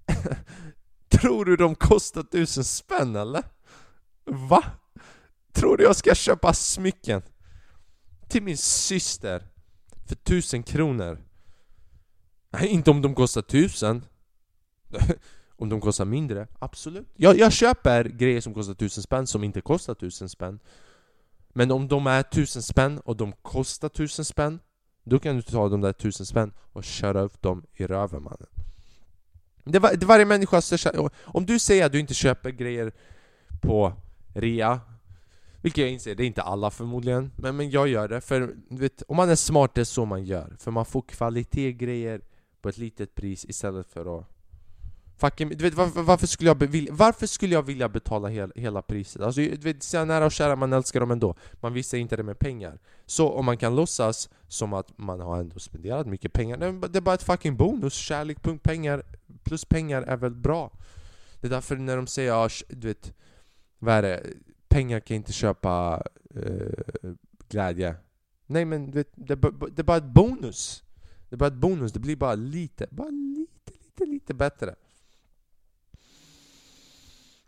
Tror 1.08 1.44
du 1.44 1.56
de 1.56 1.74
kostar 1.74 2.22
tusen 2.22 2.64
spänn 2.64 3.16
eller? 3.16 3.44
Va? 4.24 4.64
Tror 5.52 5.76
du 5.76 5.84
jag 5.84 5.96
ska 5.96 6.14
köpa 6.14 6.52
smycken? 6.52 7.22
Till 8.28 8.42
min 8.42 8.56
syster? 8.56 9.46
För 10.06 10.14
tusen 10.14 10.62
kronor? 10.62 11.18
Nej, 12.50 12.68
inte 12.68 12.90
om 12.90 13.02
de 13.02 13.14
kostar 13.14 13.42
tusen. 13.42 14.04
om 15.58 15.68
de 15.68 15.80
kostar 15.80 16.04
mindre, 16.04 16.46
absolut. 16.58 17.08
Jag, 17.16 17.38
jag 17.38 17.52
köper 17.52 18.04
grejer 18.04 18.40
som 18.40 18.54
kostar 18.54 18.74
tusen 18.74 19.02
spänn 19.02 19.26
som 19.26 19.44
inte 19.44 19.60
kostar 19.60 19.94
tusen 19.94 20.28
spänn. 20.28 20.60
Men 21.52 21.70
om 21.70 21.88
de 21.88 22.06
är 22.06 22.22
tusen 22.22 22.62
spänn 22.62 22.98
och 22.98 23.16
de 23.16 23.32
kostar 23.32 23.88
tusen 23.88 24.24
spänn 24.24 24.60
Då 25.04 25.18
kan 25.18 25.36
du 25.36 25.42
ta 25.42 25.68
de 25.68 25.80
där 25.80 25.92
tusen 25.92 26.26
spänn 26.26 26.52
och 26.72 26.84
köra 26.84 27.20
upp 27.20 27.42
dem 27.42 27.66
i 27.72 27.86
röven 27.86 28.22
mannen 28.22 28.46
det, 29.72 29.78
var, 29.78 29.94
det 29.94 30.06
varje 30.06 30.24
människas 30.24 30.66
största... 30.66 31.10
Om 31.24 31.46
du 31.46 31.58
säger 31.58 31.86
att 31.86 31.92
du 31.92 32.00
inte 32.00 32.14
köper 32.14 32.50
grejer 32.50 32.92
på 33.60 33.92
rea 34.34 34.80
Vilket 35.62 35.82
jag 35.82 35.90
inser, 35.90 36.14
det 36.14 36.24
är 36.24 36.26
inte 36.26 36.42
alla 36.42 36.70
förmodligen 36.70 37.32
Men, 37.36 37.56
men 37.56 37.70
jag 37.70 37.88
gör 37.88 38.08
det, 38.08 38.20
för 38.20 38.54
vet, 38.70 39.02
om 39.08 39.16
man 39.16 39.30
är 39.30 39.36
smart 39.36 39.74
det 39.74 39.80
är 39.80 39.84
så 39.84 40.04
man 40.04 40.24
gör 40.24 40.56
För 40.58 40.70
man 40.70 40.84
får 40.84 41.02
kvalitetsgrejer 41.02 42.20
på 42.60 42.68
ett 42.68 42.78
litet 42.78 43.14
pris 43.14 43.44
istället 43.44 43.86
för 43.86 44.18
att 44.18 44.26
Fucking, 45.18 45.48
du 45.48 45.64
vet, 45.64 45.74
varför, 45.74 46.02
varför, 46.02 46.26
skulle 46.26 46.50
jag 46.50 46.66
vilja, 46.66 46.92
varför 46.94 47.26
skulle 47.26 47.54
jag 47.54 47.62
vilja 47.62 47.88
betala 47.88 48.28
hel, 48.28 48.52
hela 48.54 48.82
priset? 48.82 49.22
Alltså, 49.22 49.40
du 49.40 49.56
vet, 49.56 49.82
sina 49.82 50.04
nära 50.04 50.26
och 50.26 50.32
kära, 50.32 50.56
man 50.56 50.72
älskar 50.72 51.00
dem 51.00 51.10
ändå. 51.10 51.34
Man 51.60 51.72
visar 51.72 51.98
inte 51.98 52.16
det 52.16 52.22
med 52.22 52.38
pengar. 52.38 52.78
Så 53.06 53.28
om 53.28 53.44
man 53.44 53.56
kan 53.56 53.76
låtsas 53.76 54.30
som 54.48 54.72
att 54.72 54.98
man 54.98 55.20
har 55.20 55.40
ändå 55.40 55.58
spenderat 55.58 56.06
mycket 56.06 56.32
pengar 56.32 56.56
Det 56.88 56.98
är 56.98 57.00
bara 57.00 57.14
ett 57.14 57.22
fucking 57.22 57.56
bonus, 57.56 57.94
kärlek, 57.94 58.42
punkt, 58.42 58.62
pengar 58.62 59.02
Plus 59.42 59.64
pengar 59.64 60.02
är 60.02 60.16
väl 60.16 60.34
bra? 60.34 60.72
Det 61.40 61.46
är 61.46 61.50
därför 61.50 61.76
när 61.76 61.96
de 61.96 62.06
säger, 62.06 62.32
ah, 62.32 62.48
ja, 62.48 62.66
du 62.68 62.88
vet 62.88 63.14
Vad 63.78 63.94
är 63.94 64.02
det? 64.02 64.26
Pengar 64.68 65.00
kan 65.00 65.16
inte 65.16 65.32
köpa 65.32 66.02
eh, 66.34 67.10
glädje. 67.48 67.94
Nej 68.46 68.64
men 68.64 68.90
vet, 68.90 69.12
det, 69.14 69.36
det 69.70 69.82
är 69.82 69.82
bara 69.82 69.96
ett 69.96 70.14
bonus. 70.14 70.84
Det 71.28 71.34
är 71.34 71.38
bara 71.38 71.46
ett 71.46 71.54
bonus, 71.54 71.92
det 71.92 72.00
blir 72.00 72.16
bara 72.16 72.34
lite, 72.34 72.86
bara 72.90 73.10
lite, 73.10 73.72
lite, 73.72 74.04
lite 74.04 74.34
bättre 74.34 74.74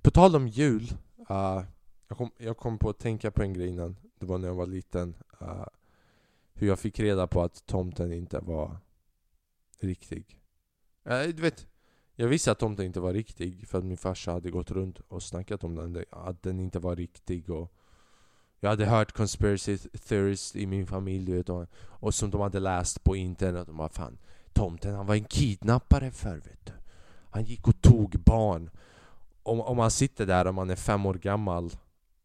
på 0.03 0.11
tal 0.11 0.37
om 0.37 0.49
jul, 0.49 0.83
uh, 1.31 1.63
jag, 2.09 2.19
kom, 2.19 2.31
jag 2.39 2.57
kom 2.57 2.79
på 2.79 2.91
att 2.91 2.99
tänka 2.99 3.31
på 3.31 3.43
en 3.43 3.53
grej 3.53 3.69
innan. 3.69 3.97
Det 4.19 4.27
var 4.27 4.39
när 4.39 4.49
jag 4.49 4.55
var 4.55 4.67
liten. 4.67 5.17
Uh, 5.43 5.67
hur 6.55 6.69
jag 6.69 6.79
fick 6.79 7.01
reda 7.01 7.27
på 7.27 7.43
att 7.43 7.67
tomten 7.67 8.13
inte 8.13 8.39
var 8.39 8.77
riktig. 9.81 10.41
Uh, 11.11 11.23
du 11.23 11.43
vet, 11.43 11.67
jag 12.15 12.29
visste 12.29 12.53
att 12.53 12.59
tomten 12.59 12.87
inte 12.87 13.01
var 13.01 13.13
riktig 13.13 13.69
för 13.69 13.79
att 13.79 13.85
min 13.85 13.97
farsa 13.97 14.33
hade 14.33 14.51
gått 14.51 14.71
runt 14.71 15.01
och 15.09 15.23
snackat 15.23 15.65
om 15.65 15.75
den. 15.75 16.05
Att 16.11 16.43
den 16.43 16.61
inte 16.61 16.79
var 16.79 16.97
riktig 16.97 17.51
och 17.51 17.73
jag 18.61 18.71
hade 18.71 18.87
hört 18.87 19.13
conspiracy 19.13 19.79
theories 19.79 20.57
i 20.57 20.67
min 20.67 20.87
familj 20.87 21.33
vet, 21.33 21.49
och, 21.49 21.67
och 21.77 22.15
som 22.15 22.31
de 22.31 22.41
hade 22.41 22.61
läst 22.61 23.05
på 23.05 23.17
internet. 23.17 23.67
De 23.67 23.77
bara 23.77 23.89
fan, 23.89 24.19
tomten 24.53 24.95
han 24.95 25.07
var 25.07 25.15
en 25.15 25.25
kidnappare 25.25 26.11
förr 26.11 26.37
vet 26.37 26.67
du. 26.67 26.73
Han 27.31 27.45
gick 27.45 27.69
och 27.69 27.81
tog 27.81 28.19
barn 28.19 28.71
om, 29.43 29.61
om 29.61 29.77
man 29.77 29.91
sitter 29.91 30.27
där 30.27 30.47
och 30.47 30.55
man 30.55 30.71
är 30.71 30.77
fem 30.77 31.07
år 31.07 31.15
gammal 31.15 31.71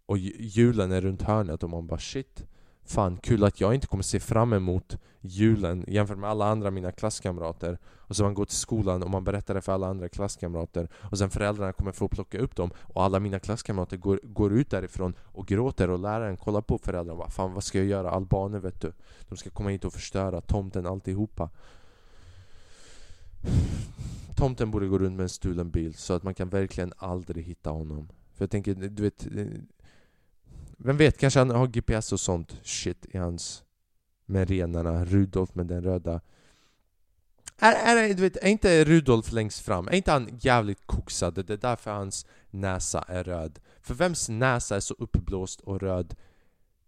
och 0.05 0.17
julen 0.17 0.91
är 0.91 1.01
runt 1.01 1.21
hörnet 1.21 1.63
och 1.63 1.69
man 1.69 1.87
bara 1.87 1.99
shit 1.99 2.45
Fan 2.87 3.17
kul 3.17 3.43
att 3.43 3.61
jag 3.61 3.73
inte 3.73 3.87
kommer 3.87 4.03
se 4.03 4.19
fram 4.19 4.53
emot 4.53 4.97
julen 5.21 5.85
jämfört 5.87 6.17
med 6.17 6.29
alla 6.29 6.45
andra 6.45 6.71
mina 6.71 6.91
klasskamrater. 6.91 7.77
Och 7.85 8.15
så 8.15 8.23
man 8.23 8.33
går 8.33 8.45
till 8.45 8.57
skolan 8.57 9.03
och 9.03 9.09
man 9.09 9.23
berättar 9.23 9.53
det 9.53 9.61
för 9.61 9.71
alla 9.71 9.87
andra 9.87 10.09
klasskamrater 10.09 10.89
Och 11.11 11.17
sen 11.17 11.29
föräldrarna 11.29 11.73
kommer 11.73 11.91
få 11.91 12.07
plocka 12.07 12.39
upp 12.39 12.55
dem 12.55 12.71
Och 12.77 13.03
alla 13.03 13.19
mina 13.19 13.39
klasskamrater 13.39 13.97
går, 13.97 14.19
går 14.23 14.53
ut 14.53 14.69
därifrån 14.69 15.13
och 15.19 15.47
gråter 15.47 15.89
och 15.89 15.99
läraren 15.99 16.37
kollar 16.37 16.61
på 16.61 16.77
föräldrarna 16.77 17.11
och 17.11 17.17
bara 17.17 17.29
Fan 17.29 17.53
vad 17.53 17.63
ska 17.63 17.77
jag 17.77 17.87
göra? 17.87 18.11
Albaner 18.11 18.59
vet 18.59 18.81
du. 18.81 18.93
De 19.29 19.37
ska 19.37 19.49
komma 19.49 19.69
hit 19.69 19.85
och 19.85 19.93
förstöra 19.93 20.41
tomten 20.41 20.87
alltihopa. 20.87 21.49
Tomten 24.35 24.71
borde 24.71 24.87
gå 24.87 24.97
runt 24.97 25.15
med 25.15 25.23
en 25.23 25.29
stulen 25.29 25.71
bil 25.71 25.93
så 25.93 26.13
att 26.13 26.23
man 26.23 26.33
kan 26.33 26.49
verkligen 26.49 26.93
aldrig 26.97 27.45
hitta 27.45 27.69
honom 27.69 28.09
För 28.33 28.43
jag 28.43 28.51
tänker, 28.51 28.75
du 28.75 29.03
vet 29.03 29.25
eh, 29.25 29.45
vem 30.77 30.97
vet, 30.97 31.17
kanske 31.17 31.39
han 31.39 31.49
har 31.49 31.67
GPS 31.67 32.11
och 32.13 32.19
sånt 32.19 32.59
shit 32.63 33.05
i 33.09 33.17
hans... 33.17 33.61
Med 34.27 34.49
renarna, 34.49 35.05
Rudolf 35.05 35.55
med 35.55 35.67
den 35.67 35.83
röda... 35.83 36.21
Är, 37.57 37.97
är, 37.97 38.13
du 38.13 38.21
vet, 38.21 38.37
är 38.37 38.47
inte 38.47 38.85
Rudolf 38.85 39.31
längst 39.31 39.59
fram? 39.59 39.87
Är 39.87 39.93
inte 39.93 40.11
han 40.11 40.39
jävligt 40.41 40.85
koksad? 40.85 41.33
Det 41.45 41.53
är 41.53 41.57
därför 41.57 41.91
hans 41.91 42.25
näsa 42.49 43.05
är 43.07 43.23
röd. 43.23 43.59
För 43.81 43.93
vems 43.93 44.29
näsa 44.29 44.75
är 44.75 44.79
så 44.79 44.93
uppblåst 44.93 45.61
och 45.61 45.81
röd 45.81 46.15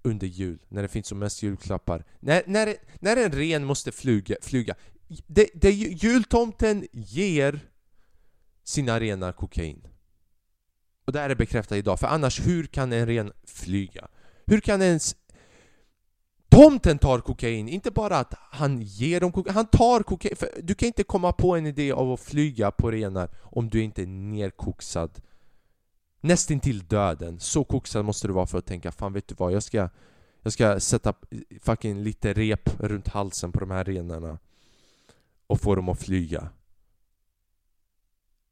under 0.01 0.27
jul? 0.27 0.59
När 0.67 0.81
det 0.81 0.87
finns 0.87 1.07
som 1.07 1.19
mest 1.19 1.43
julklappar? 1.43 2.03
När, 2.19 2.43
när, 2.45 2.75
när 2.99 3.17
en 3.17 3.31
ren 3.31 3.65
måste 3.65 3.91
flyga, 3.91 4.35
flyga 4.41 4.75
det, 5.07 5.49
det 5.53 5.71
jultomten 5.71 6.87
ger 6.91 7.59
sina 8.63 8.99
renar 8.99 9.31
kokain. 9.31 9.87
Och 11.05 11.13
det 11.13 11.19
här 11.19 11.29
är 11.29 11.35
bekräftat 11.35 11.77
idag, 11.77 11.99
för 11.99 12.07
annars 12.07 12.47
hur 12.47 12.65
kan 12.65 12.93
en 12.93 13.05
ren 13.05 13.31
flyga? 13.45 14.07
Hur 14.45 14.59
kan 14.59 14.81
ens... 14.81 15.15
Tomten 16.49 16.97
tar 16.97 17.19
kokain, 17.19 17.69
inte 17.69 17.91
bara 17.91 18.17
att 18.17 18.33
han 18.51 18.81
ger 18.81 19.19
dem 19.19 19.31
kokain, 19.31 19.55
han 19.55 19.67
tar 19.67 20.03
kokain. 20.03 20.35
För 20.35 20.49
du 20.61 20.75
kan 20.75 20.87
inte 20.87 21.03
komma 21.03 21.31
på 21.31 21.55
en 21.55 21.65
idé 21.65 21.91
av 21.91 22.11
att 22.11 22.19
flyga 22.19 22.71
på 22.71 22.91
renar 22.91 23.29
om 23.41 23.69
du 23.69 23.83
inte 23.83 24.01
är 24.01 24.07
nerkoksad. 24.07 25.21
Nästintill 26.21 26.87
döden. 26.87 27.39
Så 27.39 27.63
koksad 27.63 28.05
måste 28.05 28.27
du 28.27 28.33
vara 28.33 28.47
för 28.47 28.57
att 28.57 28.65
tänka, 28.65 28.91
fan 28.91 29.13
vet 29.13 29.27
du 29.27 29.35
vad, 29.37 29.53
jag 29.53 29.63
ska... 29.63 29.89
Jag 30.43 30.53
ska 30.53 30.79
sätta 30.79 31.13
fucking 31.61 32.03
lite 32.03 32.33
rep 32.33 32.79
runt 32.79 33.07
halsen 33.07 33.51
på 33.51 33.59
de 33.59 33.71
här 33.71 33.83
renarna. 33.83 34.39
Och 35.47 35.61
få 35.61 35.75
dem 35.75 35.89
att 35.89 35.99
flyga. 35.99 36.49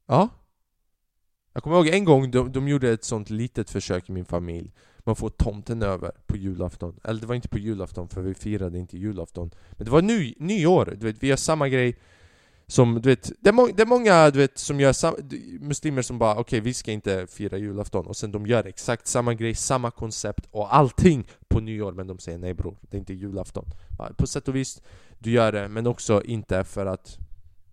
Ja, 0.06 0.28
jag 1.56 1.62
kommer 1.62 1.76
ihåg 1.76 1.88
en 1.88 2.04
gång 2.04 2.30
de, 2.30 2.52
de 2.52 2.68
gjorde 2.68 2.90
ett 2.90 3.04
sånt 3.04 3.30
litet 3.30 3.70
försök 3.70 4.08
i 4.08 4.12
min 4.12 4.24
familj. 4.24 4.72
Man 4.98 5.16
får 5.16 5.28
tomten 5.28 5.82
över 5.82 6.12
på 6.26 6.36
julafton. 6.36 7.00
Eller 7.04 7.20
det 7.20 7.26
var 7.26 7.34
inte 7.34 7.48
på 7.48 7.58
julafton 7.58 8.08
för 8.08 8.22
vi 8.22 8.34
firade 8.34 8.78
inte 8.78 8.98
julafton. 8.98 9.50
Men 9.70 9.84
det 9.84 9.90
var 9.90 10.02
ny, 10.02 10.34
nyår, 10.38 10.94
du 11.00 11.06
vet, 11.06 11.22
vi 11.22 11.26
gör 11.26 11.36
samma 11.36 11.68
grej 11.68 11.98
som, 12.66 12.94
du 12.94 13.08
vet, 13.08 13.32
det 13.40 13.48
är, 13.48 13.52
må, 13.52 13.66
det 13.66 13.82
är 13.82 13.86
många 13.86 14.30
du 14.30 14.38
vet, 14.38 14.58
som 14.58 14.80
gör 14.80 14.92
sam, 14.92 15.14
muslimer 15.60 16.02
som 16.02 16.18
bara 16.18 16.32
okej 16.32 16.40
okay, 16.40 16.60
vi 16.60 16.74
ska 16.74 16.92
inte 16.92 17.26
fira 17.26 17.58
julafton. 17.58 18.06
Och 18.06 18.16
sen 18.16 18.32
de 18.32 18.46
gör 18.46 18.66
exakt 18.66 19.06
samma 19.06 19.34
grej, 19.34 19.54
samma 19.54 19.90
koncept 19.90 20.46
och 20.50 20.74
allting 20.74 21.26
på 21.48 21.60
nyår 21.60 21.92
men 21.92 22.06
de 22.06 22.18
säger 22.18 22.38
nej 22.38 22.54
bror, 22.54 22.76
det 22.80 22.96
är 22.96 22.98
inte 22.98 23.14
julafton. 23.14 23.64
På 24.16 24.26
sätt 24.26 24.48
och 24.48 24.56
vis, 24.56 24.82
du 25.18 25.30
gör 25.30 25.52
det 25.52 25.68
men 25.68 25.86
också 25.86 26.22
inte 26.22 26.64
för 26.64 26.86
att 26.86 27.18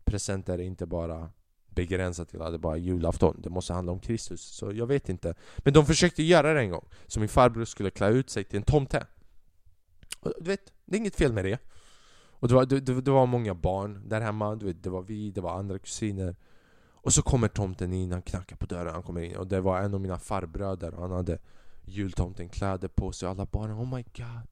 presenter 0.06 0.54
är 0.54 0.64
inte 0.64 0.86
bara 0.86 1.30
begränsat 1.76 2.30
till 2.30 2.42
att 2.42 2.52
det 2.52 2.60
bara 2.60 2.76
är 2.76 2.80
julafton. 2.80 3.40
Det 3.44 3.50
måste 3.50 3.74
handla 3.74 3.92
om 3.92 4.00
Kristus. 4.00 4.42
Så 4.42 4.72
jag 4.72 4.88
vet 4.88 5.10
inte. 5.10 5.36
Men 5.58 5.74
de 5.74 5.86
försökte 5.86 6.24
göra 6.24 6.54
det 6.54 6.60
en 6.60 6.70
gång. 6.70 6.86
Så 7.08 7.20
min 7.20 7.30
farbror 7.30 7.66
skulle 7.66 7.90
klä 7.90 8.10
ut 8.10 8.30
sig 8.30 8.44
till 8.44 8.58
en 8.58 8.64
tomte. 8.64 9.08
Och 10.20 10.34
du 10.40 10.50
vet, 10.50 10.74
det 10.86 10.96
är 10.96 11.00
inget 11.00 11.16
fel 11.16 11.34
med 11.34 11.46
det. 11.46 11.60
Och 12.44 12.48
det 12.48 12.54
var, 12.54 12.66
det, 12.66 12.80
det 12.80 13.12
var 13.12 13.26
många 13.26 13.54
barn 13.54 14.10
där 14.10 14.22
hemma. 14.22 14.56
Du 14.56 14.66
vet, 14.66 14.84
det 14.84 14.90
var 14.90 15.02
vi, 15.02 15.32
det 15.32 15.42
var 15.42 15.60
andra 15.60 15.80
kusiner. 15.80 16.36
Och 16.92 17.14
så 17.14 17.22
kommer 17.22 17.48
tomten 17.48 17.94
in, 17.94 18.12
han 18.12 18.22
knackar 18.22 18.56
på 18.56 18.66
dörren, 18.66 18.94
han 18.94 19.04
kommer 19.04 19.22
in. 19.22 19.36
Och 19.36 19.48
det 19.48 19.62
var 19.62 19.82
en 19.82 19.94
av 19.94 20.02
mina 20.02 20.20
farbröder. 20.20 20.92
Han 20.92 21.12
hade 21.12 21.40
jultomten 21.86 22.50
kläder 22.50 22.88
på 22.88 23.12
sig. 23.12 23.28
Och 23.28 23.32
alla 23.32 23.46
barnen, 23.46 23.78
oh 23.78 23.96
my 23.96 24.04
god. 24.04 24.48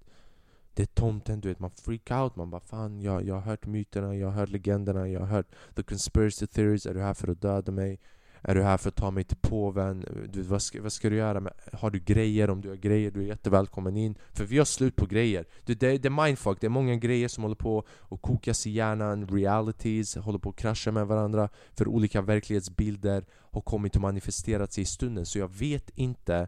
Det 0.74 0.84
är 0.84 0.88
tomten, 0.88 1.42
du 1.42 1.50
vet 1.50 1.60
man 1.60 1.72
freak 1.72 2.12
out, 2.12 2.36
man 2.36 2.50
bara 2.50 2.62
fan 2.62 3.02
jag, 3.02 3.26
jag 3.28 3.36
har 3.36 3.42
hört 3.42 3.66
myterna, 3.66 4.16
jag 4.16 4.28
har 4.28 4.34
hört 4.34 4.50
legenderna, 4.50 5.08
jag 5.08 5.20
har 5.20 5.28
hört 5.28 5.48
the 5.76 5.84
conspiracy 5.84 6.48
theories, 6.48 6.86
är 6.86 6.94
du 6.94 7.02
här 7.02 7.14
för 7.14 7.28
att 7.28 7.42
döda 7.42 7.72
mig? 7.72 8.00
Är 8.44 8.56
du 8.56 8.64
här 8.64 8.78
för 8.78 8.90
att 8.90 8.96
ta 8.96 9.12
mig 9.12 9.24
till 9.24 9.38
påven? 9.38 10.06
Du 10.30 10.40
vet, 10.40 10.50
vad, 10.50 10.62
ska, 10.62 10.82
vad 10.82 10.94
ska 10.94 11.10
du 11.10 11.16
göra? 11.16 11.52
har 11.74 11.90
du 11.90 12.00
grejer? 12.00 12.50
Om 12.50 12.62
du 12.62 12.70
har 12.70 12.76
grejer, 12.76 13.12
du 13.12 13.22
är 13.22 13.26
jättevälkommen 13.26 13.98
in 13.98 14.16
För 14.34 14.46
vi 14.46 14.58
har 14.58 14.66
slut 14.66 14.96
på 14.96 15.06
grejer 15.06 15.46
det, 15.66 15.80
det, 15.80 15.98
det 15.98 16.08
är 16.08 16.26
mindfuck, 16.26 16.58
det 16.62 16.68
är 16.68 16.70
många 16.70 16.96
grejer 16.96 17.28
som 17.28 17.44
håller 17.44 17.56
på 17.56 17.84
att 18.10 18.22
kokas 18.22 18.68
i 18.68 18.72
hjärnan 18.72 19.28
Realities 19.28 20.16
håller 20.16 20.40
på 20.40 20.50
att 20.50 20.56
krascha 20.56 20.92
med 20.92 21.08
varandra 21.08 21.50
För 21.74 21.88
olika 21.88 22.22
verklighetsbilder 22.22 23.26
har 23.32 23.62
kommit 23.62 23.96
och 23.96 24.02
manifesterat 24.02 24.74
sig 24.74 24.82
i 24.82 24.86
stunden 24.86 25.26
Så 25.26 25.40
jag 25.40 25.52
vet 25.56 25.90
inte 25.96 26.48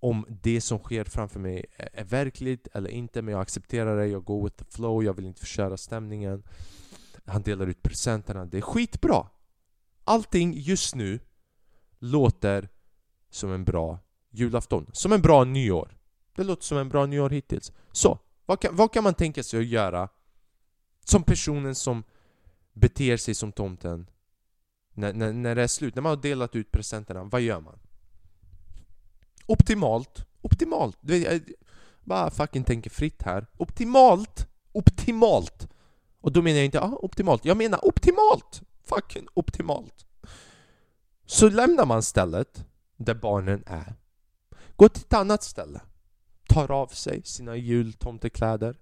om 0.00 0.26
det 0.28 0.60
som 0.60 0.78
sker 0.78 1.04
framför 1.04 1.40
mig 1.40 1.66
är 1.76 2.04
verkligt 2.04 2.68
eller 2.72 2.90
inte 2.90 3.22
men 3.22 3.32
jag 3.32 3.40
accepterar 3.40 3.96
det, 3.96 4.06
jag 4.06 4.24
går 4.24 4.44
with 4.44 4.56
the 4.56 4.64
flow, 4.64 5.04
jag 5.04 5.14
vill 5.14 5.26
inte 5.26 5.40
förstöra 5.40 5.76
stämningen. 5.76 6.42
Han 7.24 7.42
delar 7.42 7.66
ut 7.66 7.82
presenterna, 7.82 8.46
det 8.46 8.56
är 8.56 8.62
skitbra! 8.62 9.26
Allting 10.04 10.54
just 10.56 10.94
nu 10.94 11.20
låter 11.98 12.68
som 13.30 13.52
en 13.52 13.64
bra 13.64 13.98
julafton, 14.30 14.86
som 14.92 15.12
en 15.12 15.22
bra 15.22 15.44
nyår. 15.44 15.96
Det 16.36 16.44
låter 16.44 16.64
som 16.64 16.78
en 16.78 16.88
bra 16.88 17.06
nyår 17.06 17.30
hittills. 17.30 17.72
Så, 17.92 18.18
vad 18.46 18.60
kan, 18.60 18.76
vad 18.76 18.92
kan 18.92 19.04
man 19.04 19.14
tänka 19.14 19.42
sig 19.42 19.60
att 19.60 19.66
göra 19.66 20.08
som 21.04 21.22
personen 21.22 21.74
som 21.74 22.04
beter 22.72 23.16
sig 23.16 23.34
som 23.34 23.52
tomten 23.52 24.10
när, 24.94 25.12
när, 25.12 25.32
när 25.32 25.54
det 25.54 25.62
är 25.62 25.66
slut, 25.66 25.94
när 25.94 26.02
man 26.02 26.10
har 26.10 26.22
delat 26.22 26.56
ut 26.56 26.72
presenterna, 26.72 27.24
vad 27.24 27.40
gör 27.40 27.60
man? 27.60 27.78
Optimalt. 29.50 30.26
Optimalt. 30.42 30.98
Du 31.00 31.18
vet, 31.18 31.32
Jag 31.32 31.56
bara 32.04 32.30
fucking 32.30 32.64
tänker 32.64 32.90
fritt 32.90 33.22
här. 33.22 33.46
Optimalt. 33.56 34.46
Optimalt. 34.72 35.68
Och 36.20 36.32
då 36.32 36.42
menar 36.42 36.56
jag 36.56 36.64
inte 36.64 36.80
ah, 36.80 36.96
optimalt. 37.02 37.44
Jag 37.44 37.56
menar 37.56 37.84
optimalt. 37.84 38.62
Fucking 38.84 39.26
optimalt. 39.34 40.06
Så 41.26 41.48
lämnar 41.48 41.86
man 41.86 42.02
stället 42.02 42.64
där 42.96 43.14
barnen 43.14 43.62
är. 43.66 43.94
Går 44.76 44.88
till 44.88 45.02
ett 45.02 45.12
annat 45.12 45.42
ställe. 45.42 45.80
Tar 46.48 46.70
av 46.70 46.86
sig 46.86 47.22
sina 47.24 47.56
jultomtekläder. 47.56 48.76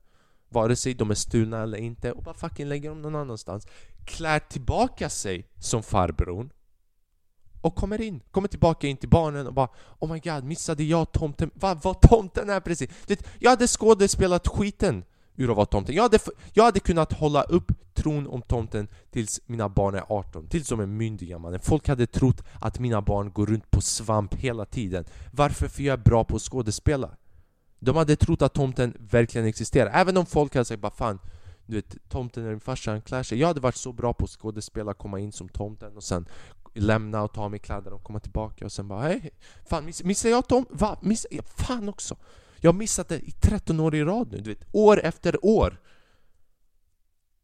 Vare 0.48 0.76
sig 0.76 0.94
de 0.94 1.10
är 1.10 1.14
stulna 1.14 1.62
eller 1.62 1.78
inte 1.78 2.12
och 2.12 2.22
bara 2.22 2.34
fucking 2.34 2.68
lägger 2.68 2.88
dem 2.88 3.02
någon 3.02 3.16
annanstans. 3.16 3.66
Klär 4.06 4.38
tillbaka 4.38 5.10
sig 5.10 5.48
som 5.58 5.82
farbrorn 5.82 6.50
och 7.60 7.74
kommer 7.74 8.00
in, 8.00 8.20
kommer 8.30 8.48
tillbaka 8.48 8.86
in 8.86 8.96
till 8.96 9.08
barnen 9.08 9.46
och 9.46 9.54
bara 9.54 9.68
Oh 9.98 10.12
my 10.12 10.20
god, 10.20 10.44
missade 10.44 10.84
jag 10.84 11.12
tomten? 11.12 11.50
Vad 11.54 11.82
var 11.82 11.94
tomten 11.94 12.50
är 12.50 12.60
precis? 12.60 12.90
Det, 13.06 13.26
jag 13.38 13.50
hade 13.50 13.66
skådespelat 13.66 14.48
skiten 14.48 15.04
ur 15.36 15.50
att 15.50 15.56
vara 15.56 15.66
tomten. 15.66 15.94
Jag 15.94 16.02
hade, 16.02 16.18
jag 16.52 16.64
hade 16.64 16.80
kunnat 16.80 17.12
hålla 17.12 17.42
upp 17.42 17.72
tron 17.94 18.26
om 18.26 18.42
tomten 18.42 18.88
tills 19.10 19.40
mina 19.46 19.68
barn 19.68 19.94
är 19.94 20.04
18, 20.08 20.46
tills 20.46 20.68
de 20.68 20.80
är 20.80 20.86
myndiga 20.86 21.38
mannen. 21.38 21.60
Folk 21.60 21.88
hade 21.88 22.06
trott 22.06 22.42
att 22.60 22.78
mina 22.78 23.02
barn 23.02 23.32
går 23.32 23.46
runt 23.46 23.70
på 23.70 23.80
svamp 23.80 24.34
hela 24.34 24.64
tiden. 24.64 25.04
Varför? 25.32 25.68
För 25.68 25.82
jag 25.82 25.92
är 25.92 26.04
bra 26.04 26.24
på 26.24 26.36
att 26.36 26.42
skådespela. 26.42 27.10
De 27.80 27.96
hade 27.96 28.16
trott 28.16 28.42
att 28.42 28.54
tomten 28.54 28.96
verkligen 28.98 29.46
existerar, 29.46 29.90
även 29.94 30.16
om 30.16 30.26
folk 30.26 30.54
hade 30.54 30.64
sagt 30.64 30.80
bara 30.80 30.90
fan 30.90 31.18
du 31.68 31.76
vet, 31.76 31.96
tomten 32.08 32.44
är 32.44 32.50
din 32.50 32.60
farsa, 32.60 32.90
han 32.90 33.02
klär 33.02 33.22
sig. 33.22 33.38
Jag 33.38 33.46
hade 33.48 33.60
varit 33.60 33.76
så 33.76 33.92
bra 33.92 34.12
på 34.12 34.24
att 34.24 34.30
skådespela, 34.30 34.94
komma 34.94 35.18
in 35.20 35.32
som 35.32 35.48
tomten 35.48 35.96
och 35.96 36.02
sen 36.02 36.26
lämna 36.74 37.22
och 37.22 37.32
ta 37.32 37.42
av 37.42 37.50
mig 37.50 37.60
kläder 37.60 37.92
och 37.92 38.02
komma 38.02 38.20
tillbaka 38.20 38.64
och 38.64 38.72
sen 38.72 38.88
bara 38.88 39.00
hej, 39.00 39.30
fan 39.68 39.84
miss, 39.84 40.04
missade 40.04 40.34
jag 40.34 40.48
Tom? 40.48 40.66
Va? 40.70 40.98
Missade 41.02 41.34
jag? 41.34 41.44
Fan 41.44 41.88
också! 41.88 42.16
Jag 42.60 42.72
har 42.72 42.78
missat 42.78 43.08
det 43.08 43.18
i 43.18 43.30
13 43.30 43.80
år 43.80 43.94
i 43.94 44.04
rad 44.04 44.32
nu, 44.32 44.38
du 44.38 44.50
vet, 44.50 44.64
år 44.72 45.00
efter 45.00 45.44
år! 45.44 45.80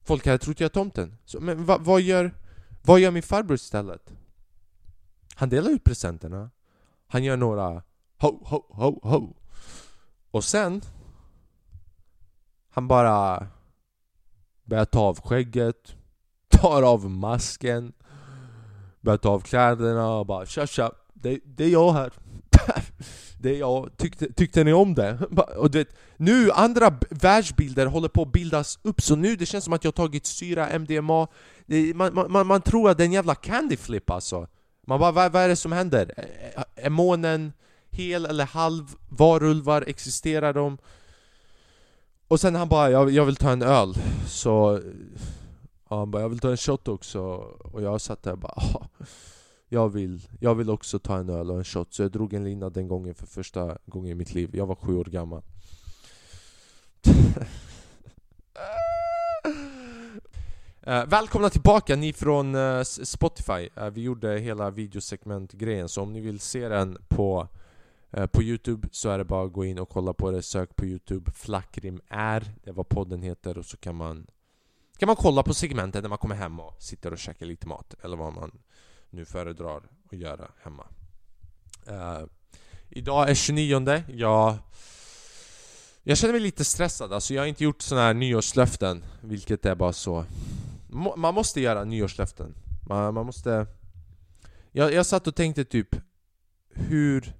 Folk 0.04 0.26
hade 0.26 0.38
trott 0.38 0.60
jag 0.60 0.68
är 0.68 0.72
tomten. 0.72 1.16
Så, 1.24 1.40
men 1.40 1.64
va, 1.64 1.78
vad, 1.80 2.00
gör, 2.00 2.34
vad 2.82 3.00
gör 3.00 3.10
min 3.10 3.22
farbror 3.22 3.54
istället? 3.54 4.10
Han 5.34 5.48
delar 5.48 5.70
ut 5.70 5.84
presenterna. 5.84 6.50
Han 7.06 7.24
gör 7.24 7.36
några 7.36 7.82
ho, 8.18 8.44
ho, 8.44 8.62
ho, 8.68 9.08
ho. 9.08 9.36
Och 10.30 10.44
sen... 10.44 10.82
Han 12.68 12.88
bara 12.88 13.48
börjar 14.64 14.84
ta 14.84 15.00
av 15.00 15.20
skägget, 15.20 15.94
tar 16.48 16.82
av 16.82 17.10
masken, 17.10 17.92
Började 19.04 19.22
ta 19.22 19.28
av 19.28 19.40
kläderna 19.40 20.08
och 20.08 20.26
bara 20.26 20.46
tja 20.46 20.66
tja, 20.66 20.92
det, 21.14 21.40
det 21.44 21.64
är 21.64 21.68
jag 21.68 21.92
här 21.92 22.12
Det 23.38 23.54
är 23.54 23.58
jag, 23.58 23.96
tyckte, 23.96 24.32
tyckte 24.32 24.64
ni 24.64 24.72
om 24.72 24.94
det? 24.94 25.18
Och 25.56 25.70
du 25.70 25.78
vet, 25.78 25.96
nu 26.16 26.50
andra 26.50 26.98
världsbilder 27.10 27.86
håller 27.86 28.08
på 28.08 28.22
att 28.22 28.32
bildas 28.32 28.78
upp 28.82 29.02
så 29.02 29.16
nu 29.16 29.36
det 29.36 29.46
känns 29.46 29.64
som 29.64 29.72
att 29.72 29.84
jag 29.84 29.94
tagit 29.94 30.26
syra, 30.26 30.78
MDMA 30.78 31.26
det, 31.66 31.94
man, 31.94 32.26
man, 32.30 32.46
man 32.46 32.62
tror 32.62 32.90
att 32.90 32.98
det 32.98 33.02
är 33.02 33.06
en 33.06 33.12
jävla 33.12 33.34
candy 33.34 33.76
flip 33.76 34.10
alltså 34.10 34.46
Man 34.86 35.00
bara, 35.00 35.12
vad, 35.12 35.32
vad 35.32 35.42
är 35.42 35.48
det 35.48 35.56
som 35.56 35.72
händer? 35.72 36.14
Är, 36.16 36.64
är 36.86 36.90
månen 36.90 37.52
hel 37.90 38.26
eller 38.26 38.44
halv? 38.46 38.84
Varulvar? 39.08 39.84
Existerar 39.86 40.52
de? 40.52 40.78
Och 42.28 42.40
sen 42.40 42.54
han 42.54 42.68
bara, 42.68 42.90
jag, 42.90 43.10
jag 43.10 43.24
vill 43.24 43.36
ta 43.36 43.50
en 43.50 43.62
öl, 43.62 43.94
så... 44.26 44.80
Ja, 45.88 45.98
han 45.98 46.10
bara, 46.10 46.22
jag 46.22 46.28
vill 46.28 46.38
ta 46.38 46.50
en 46.50 46.56
shot 46.56 46.88
också. 46.88 47.20
Och 47.72 47.82
jag 47.82 48.00
satt 48.00 48.22
där 48.22 48.32
och 48.32 48.38
bara, 48.38 48.62
jag 49.68 49.88
vill, 49.88 50.28
jag 50.40 50.54
vill 50.54 50.70
också 50.70 50.98
ta 50.98 51.18
en 51.18 51.28
öl 51.28 51.50
och 51.50 51.56
en 51.56 51.64
shot. 51.64 51.94
Så 51.94 52.02
jag 52.02 52.10
drog 52.10 52.34
en 52.34 52.44
lina 52.44 52.70
den 52.70 52.88
gången 52.88 53.14
för 53.14 53.26
första 53.26 53.78
gången 53.86 54.10
i 54.10 54.14
mitt 54.14 54.34
liv. 54.34 54.50
Jag 54.52 54.66
var 54.66 54.74
sju 54.74 54.96
år 54.96 55.04
gammal. 55.04 55.42
Uh, 60.86 61.06
välkomna 61.06 61.50
tillbaka 61.50 61.96
ni 61.96 62.12
från 62.12 62.54
uh, 62.54 62.82
Spotify. 62.82 63.68
Uh, 63.78 63.90
vi 63.90 64.02
gjorde 64.02 64.38
hela 64.38 64.70
videosegmentgrejen 64.70 65.88
så 65.88 66.02
om 66.02 66.12
ni 66.12 66.20
vill 66.20 66.40
se 66.40 66.68
den 66.68 66.98
på, 67.08 67.48
på 68.32 68.42
Youtube 68.42 68.88
så 68.92 69.08
är 69.08 69.18
det 69.18 69.24
bara 69.24 69.46
att 69.46 69.52
gå 69.52 69.64
in 69.64 69.78
och 69.78 69.88
kolla 69.88 70.12
på 70.12 70.30
det. 70.30 70.42
Sök 70.42 70.76
på 70.76 70.86
Youtube, 70.86 71.30
Flackrim 71.30 72.00
är, 72.08 72.40
det 72.64 72.70
är 72.70 72.74
vad 72.74 72.88
podden 72.88 73.22
heter 73.22 73.58
och 73.58 73.66
så 73.66 73.76
kan 73.76 73.96
man 73.96 74.26
kan 74.96 75.06
man 75.06 75.16
kolla 75.16 75.42
på 75.42 75.54
segmentet 75.54 76.02
när 76.02 76.08
man 76.08 76.18
kommer 76.18 76.34
hem 76.34 76.60
och 76.60 76.82
sitter 76.82 77.12
och 77.12 77.18
käkar 77.18 77.46
lite 77.46 77.68
mat 77.68 77.94
eller 78.02 78.16
vad 78.16 78.32
man 78.32 78.58
nu 79.10 79.24
föredrar 79.24 79.82
att 80.10 80.18
göra 80.18 80.50
hemma. 80.62 80.86
Uh, 81.88 82.26
idag 82.88 83.30
är 83.30 83.34
29 83.34 84.02
jag 84.08 84.58
jag 86.06 86.18
känner 86.18 86.32
mig 86.32 86.40
lite 86.40 86.64
stressad, 86.64 87.12
alltså 87.12 87.34
jag 87.34 87.42
har 87.42 87.46
inte 87.46 87.64
gjort 87.64 87.82
såna 87.82 88.00
här 88.00 88.14
nyårslöften 88.14 89.04
Vilket 89.20 89.66
är 89.66 89.74
bara 89.74 89.92
så. 89.92 90.24
Man 91.16 91.34
måste 91.34 91.60
göra 91.60 91.84
nyårslöften. 91.84 92.54
Man, 92.88 93.14
man 93.14 93.26
måste 93.26 93.66
jag, 94.72 94.92
jag 94.92 95.06
satt 95.06 95.26
och 95.26 95.34
tänkte 95.34 95.64
typ 95.64 95.96
Hur 96.68 97.34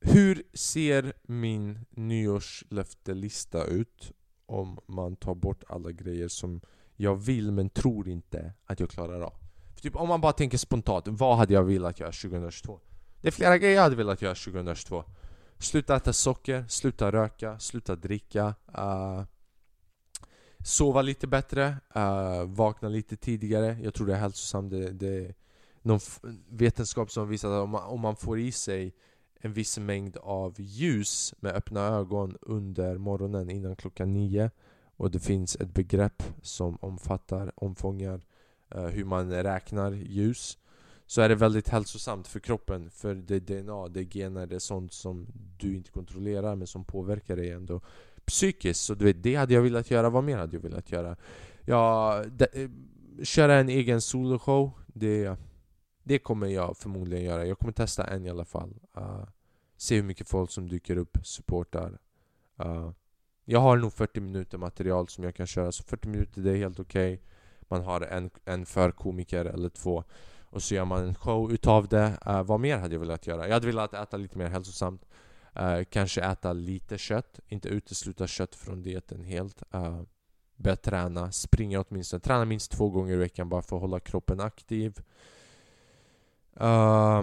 Hur 0.00 0.42
ser 0.54 1.12
min 1.22 1.78
nyårslöftelista 1.90 3.64
ut? 3.64 4.12
Om 4.50 4.78
man 4.86 5.16
tar 5.16 5.34
bort 5.34 5.64
alla 5.68 5.92
grejer 5.92 6.28
som 6.28 6.60
jag 6.96 7.16
vill 7.16 7.52
men 7.52 7.70
tror 7.70 8.08
inte 8.08 8.52
att 8.66 8.80
jag 8.80 8.90
klarar 8.90 9.20
av. 9.20 9.34
För 9.74 9.80
typ 9.80 9.96
om 9.96 10.08
man 10.08 10.20
bara 10.20 10.32
tänker 10.32 10.58
spontant, 10.58 11.08
vad 11.08 11.36
hade 11.36 11.54
jag 11.54 11.64
velat 11.64 12.00
göra 12.00 12.12
2022? 12.12 12.80
Det 13.20 13.28
är 13.28 13.32
flera 13.32 13.58
grejer 13.58 13.76
jag 13.76 13.82
hade 13.82 13.96
velat 13.96 14.22
göra 14.22 14.34
2022 14.34 15.04
Sluta 15.58 15.96
äta 15.96 16.12
socker, 16.12 16.64
sluta 16.68 17.12
röka, 17.12 17.58
sluta 17.58 17.96
dricka 17.96 18.54
uh, 18.78 19.22
Sova 20.64 21.02
lite 21.02 21.26
bättre, 21.26 21.76
uh, 21.96 22.44
vakna 22.44 22.88
lite 22.88 23.16
tidigare. 23.16 23.78
Jag 23.82 23.94
tror 23.94 24.06
det 24.06 24.14
är 24.14 24.18
hälsosamt. 24.18 24.70
Det, 24.70 24.90
det 24.90 25.26
är 25.26 25.34
någon 25.82 26.00
vetenskap 26.48 27.10
som 27.10 27.28
visar 27.28 27.50
att 27.50 27.62
om 27.62 27.70
man, 27.70 27.84
om 27.84 28.00
man 28.00 28.16
får 28.16 28.38
i 28.38 28.52
sig 28.52 28.94
en 29.40 29.52
viss 29.52 29.78
mängd 29.78 30.16
av 30.16 30.54
ljus 30.58 31.34
med 31.40 31.54
öppna 31.54 31.80
ögon 31.80 32.36
under 32.40 32.98
morgonen 32.98 33.50
innan 33.50 33.76
klockan 33.76 34.12
nio 34.12 34.50
och 34.96 35.10
det 35.10 35.20
finns 35.20 35.56
ett 35.56 35.74
begrepp 35.74 36.22
som 36.42 36.78
omfattar, 36.80 37.52
omfångar 37.56 38.20
eh, 38.70 38.84
hur 38.84 39.04
man 39.04 39.32
räknar 39.32 39.92
ljus 39.92 40.58
så 41.06 41.20
är 41.20 41.28
det 41.28 41.34
väldigt 41.34 41.68
hälsosamt 41.68 42.28
för 42.28 42.40
kroppen 42.40 42.90
för 42.90 43.14
det 43.14 43.34
är 43.34 43.40
DNA, 43.40 43.88
det 43.88 44.00
är 44.00 44.04
gener, 44.04 44.46
det 44.46 44.54
är 44.54 44.58
sånt 44.58 44.92
som 44.92 45.26
du 45.58 45.76
inte 45.76 45.90
kontrollerar 45.90 46.56
men 46.56 46.66
som 46.66 46.84
påverkar 46.84 47.36
dig 47.36 47.50
ändå 47.50 47.80
psykiskt. 48.24 48.80
Så 48.80 48.94
du 48.94 49.04
vet, 49.04 49.22
det 49.22 49.34
hade 49.34 49.54
jag 49.54 49.62
velat 49.62 49.90
göra. 49.90 50.10
Vad 50.10 50.24
mer 50.24 50.36
hade 50.36 50.56
jag 50.56 50.62
velat 50.62 50.92
göra? 50.92 51.16
Ja, 51.64 52.24
de, 52.32 52.44
eh, 52.52 52.70
köra 53.22 53.54
en 53.54 53.68
egen 53.68 54.00
soloshow. 54.00 54.70
Det, 54.86 55.36
det 56.02 56.18
kommer 56.18 56.46
jag 56.46 56.76
förmodligen 56.76 57.24
göra. 57.24 57.46
Jag 57.46 57.58
kommer 57.58 57.72
testa 57.72 58.06
en 58.06 58.26
i 58.26 58.30
alla 58.30 58.44
fall. 58.44 58.74
Uh, 58.98 59.24
se 59.76 59.96
hur 59.96 60.02
mycket 60.02 60.28
folk 60.28 60.50
som 60.50 60.68
dyker 60.68 60.96
upp, 60.96 61.18
supportar. 61.22 61.98
Uh, 62.64 62.90
jag 63.44 63.60
har 63.60 63.76
nog 63.76 63.92
40 63.92 64.20
minuter 64.20 64.58
material 64.58 65.08
som 65.08 65.24
jag 65.24 65.34
kan 65.34 65.46
köra, 65.46 65.72
så 65.72 65.82
40 65.82 66.08
minuter 66.08 66.42
det 66.42 66.50
är 66.50 66.56
helt 66.56 66.80
okej. 66.80 67.22
Man 67.60 67.84
har 67.84 68.00
en, 68.00 68.30
en 68.44 68.66
för 68.66 68.90
komiker 68.90 69.44
eller 69.44 69.68
två 69.68 70.04
och 70.50 70.62
så 70.62 70.74
gör 70.74 70.84
man 70.84 71.04
en 71.04 71.14
show 71.14 71.52
utav 71.52 71.88
det. 71.88 72.18
Uh, 72.26 72.42
vad 72.42 72.60
mer 72.60 72.78
hade 72.78 72.94
jag 72.94 73.00
velat 73.00 73.26
göra? 73.26 73.46
Jag 73.46 73.54
hade 73.54 73.66
velat 73.66 73.94
äta 73.94 74.16
lite 74.16 74.38
mer 74.38 74.48
hälsosamt. 74.48 75.06
Uh, 75.60 75.84
kanske 75.90 76.20
äta 76.22 76.52
lite 76.52 76.98
kött, 76.98 77.40
inte 77.48 77.68
utesluta 77.68 78.26
kött 78.26 78.54
från 78.54 78.82
dieten 78.82 79.24
helt. 79.24 79.62
Uh, 79.74 80.02
börja 80.56 80.76
träna, 80.76 81.32
springa 81.32 81.84
åtminstone. 81.88 82.20
Träna 82.20 82.44
minst 82.44 82.70
två 82.70 82.90
gånger 82.90 83.12
i 83.12 83.16
veckan 83.16 83.48
bara 83.48 83.62
för 83.62 83.76
att 83.76 83.82
hålla 83.82 84.00
kroppen 84.00 84.40
aktiv. 84.40 84.98
Uh, 86.60 87.22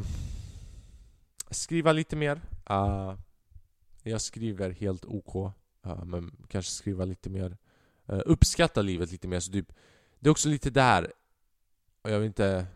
skriva 1.50 1.92
lite 1.92 2.16
mer. 2.16 2.42
Uh, 2.70 3.14
jag 4.04 4.22
skriver 4.22 4.70
helt 4.70 5.06
OK. 5.06 5.36
Uh, 5.86 6.06
men 6.06 6.46
kanske 6.48 6.72
skriva 6.72 7.06
lite 7.06 7.30
mer. 7.30 7.58
Uh, 8.12 8.22
uppskatta 8.26 8.82
livet 8.82 9.12
lite 9.12 9.28
mer. 9.28 9.40
Så 9.40 9.52
typ, 9.52 9.74
det 10.20 10.30
är 10.30 10.32
också 10.32 10.50
lite 10.50 10.70
där. 10.70 11.14
Och 12.02 12.10
jag 12.10 12.20
vet 12.20 12.28
inte 12.28 12.68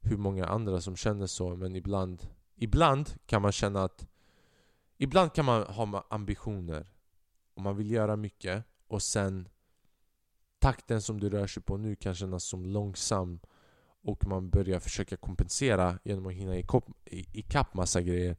hur 0.00 0.16
många 0.16 0.46
andra 0.46 0.80
som 0.80 0.96
känner 0.96 1.26
så 1.26 1.56
men 1.56 1.76
ibland 1.76 2.28
Ibland 2.62 3.14
kan 3.26 3.42
man 3.42 3.52
känna 3.52 3.84
att 3.84 4.06
Ibland 4.96 5.32
kan 5.32 5.44
man 5.44 5.62
ha 5.62 6.06
ambitioner 6.10 6.92
och 7.54 7.62
man 7.62 7.76
vill 7.76 7.90
göra 7.90 8.16
mycket 8.16 8.64
och 8.86 9.02
sen 9.02 9.48
Takten 10.58 11.02
som 11.02 11.20
du 11.20 11.30
rör 11.30 11.46
sig 11.46 11.62
på 11.62 11.76
nu 11.76 11.96
kan 11.96 12.14
kännas 12.14 12.44
som 12.44 12.66
långsam 12.66 13.40
och 14.02 14.26
man 14.26 14.50
börjar 14.50 14.80
försöka 14.80 15.16
kompensera 15.16 15.98
genom 16.04 16.26
att 16.26 16.32
hinna 16.32 16.56
ikapp, 17.32 17.74
massa 17.74 18.00
grejer 18.00 18.36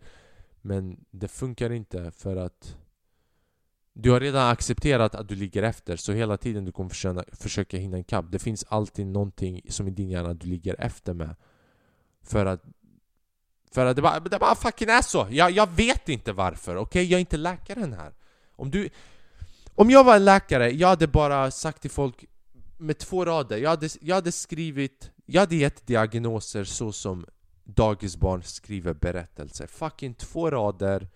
Men 0.61 1.05
det 1.11 1.27
funkar 1.27 1.69
inte 1.69 2.11
för 2.11 2.35
att 2.35 2.77
Du 3.93 4.11
har 4.11 4.19
redan 4.19 4.49
accepterat 4.49 5.15
att 5.15 5.27
du 5.27 5.35
ligger 5.35 5.63
efter 5.63 5.95
så 5.95 6.11
hela 6.11 6.37
tiden 6.37 6.65
du 6.65 6.71
kommer 6.71 6.89
försöka, 6.89 7.23
försöka 7.31 7.77
hinna 7.77 7.99
ikapp 7.99 8.25
Det 8.31 8.39
finns 8.39 8.65
alltid 8.69 9.07
någonting 9.07 9.61
som 9.69 9.87
i 9.87 9.91
din 9.91 10.09
hjärna 10.09 10.33
du 10.33 10.47
ligger 10.47 10.75
efter 10.79 11.13
med 11.13 11.35
för 12.23 12.45
att 12.45 12.63
För 13.71 13.85
att 13.85 13.95
det 13.95 14.01
bara, 14.01 14.19
det 14.19 14.39
bara 14.39 14.55
fucking 14.55 14.89
är 14.89 15.01
så! 15.01 15.27
Jag, 15.31 15.51
jag 15.51 15.69
vet 15.69 16.09
inte 16.09 16.33
varför, 16.33 16.75
okej? 16.75 17.03
Jag 17.03 17.17
är 17.17 17.19
inte 17.19 17.37
läkaren 17.37 17.93
här 17.93 18.13
Om 18.55 18.71
du... 18.71 18.89
Om 19.75 19.89
jag 19.89 20.03
var 20.03 20.15
en 20.15 20.25
läkare, 20.25 20.69
jag 20.71 20.87
hade 20.87 21.07
bara 21.07 21.51
sagt 21.51 21.81
till 21.81 21.91
folk 21.91 22.25
med 22.81 22.97
två 22.97 23.25
rader 23.25 23.57
Jag 23.57 23.69
hade, 23.69 23.89
jag 24.01 24.15
hade 24.15 24.31
skrivit... 24.31 25.11
Jag 25.25 25.41
hade 25.41 25.55
gett 25.55 25.87
diagnoser 25.87 26.63
så 26.63 26.91
som 26.91 27.25
dagisbarn 27.63 28.43
skriver 28.43 28.93
berättelser 28.93 29.67
Fucking 29.67 30.13
två 30.13 30.51
rader 30.51 31.07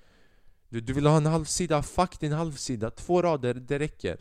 du, 0.69 0.81
du 0.81 0.93
vill 0.93 1.05
ha 1.05 1.17
en 1.17 1.25
halvsida? 1.25 1.83
Fuck 1.83 2.19
din 2.19 2.31
halvsida 2.31 2.91
Två 2.91 3.21
rader, 3.21 3.53
det 3.53 3.79
räcker 3.79 4.17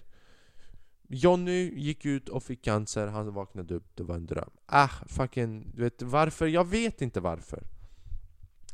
Jonny 1.08 1.72
gick 1.76 2.04
ut 2.04 2.28
och 2.28 2.42
fick 2.42 2.64
cancer, 2.64 3.06
han 3.06 3.34
vaknade 3.34 3.74
upp, 3.74 3.96
det 3.96 4.02
var 4.02 4.14
en 4.14 4.26
dröm. 4.26 4.50
Ah, 4.66 4.88
fucking, 5.06 5.72
du 5.74 5.82
vet 5.82 6.02
varför? 6.02 6.46
Jag 6.46 6.64
vet 6.68 7.02
inte 7.02 7.20
varför. 7.20 7.62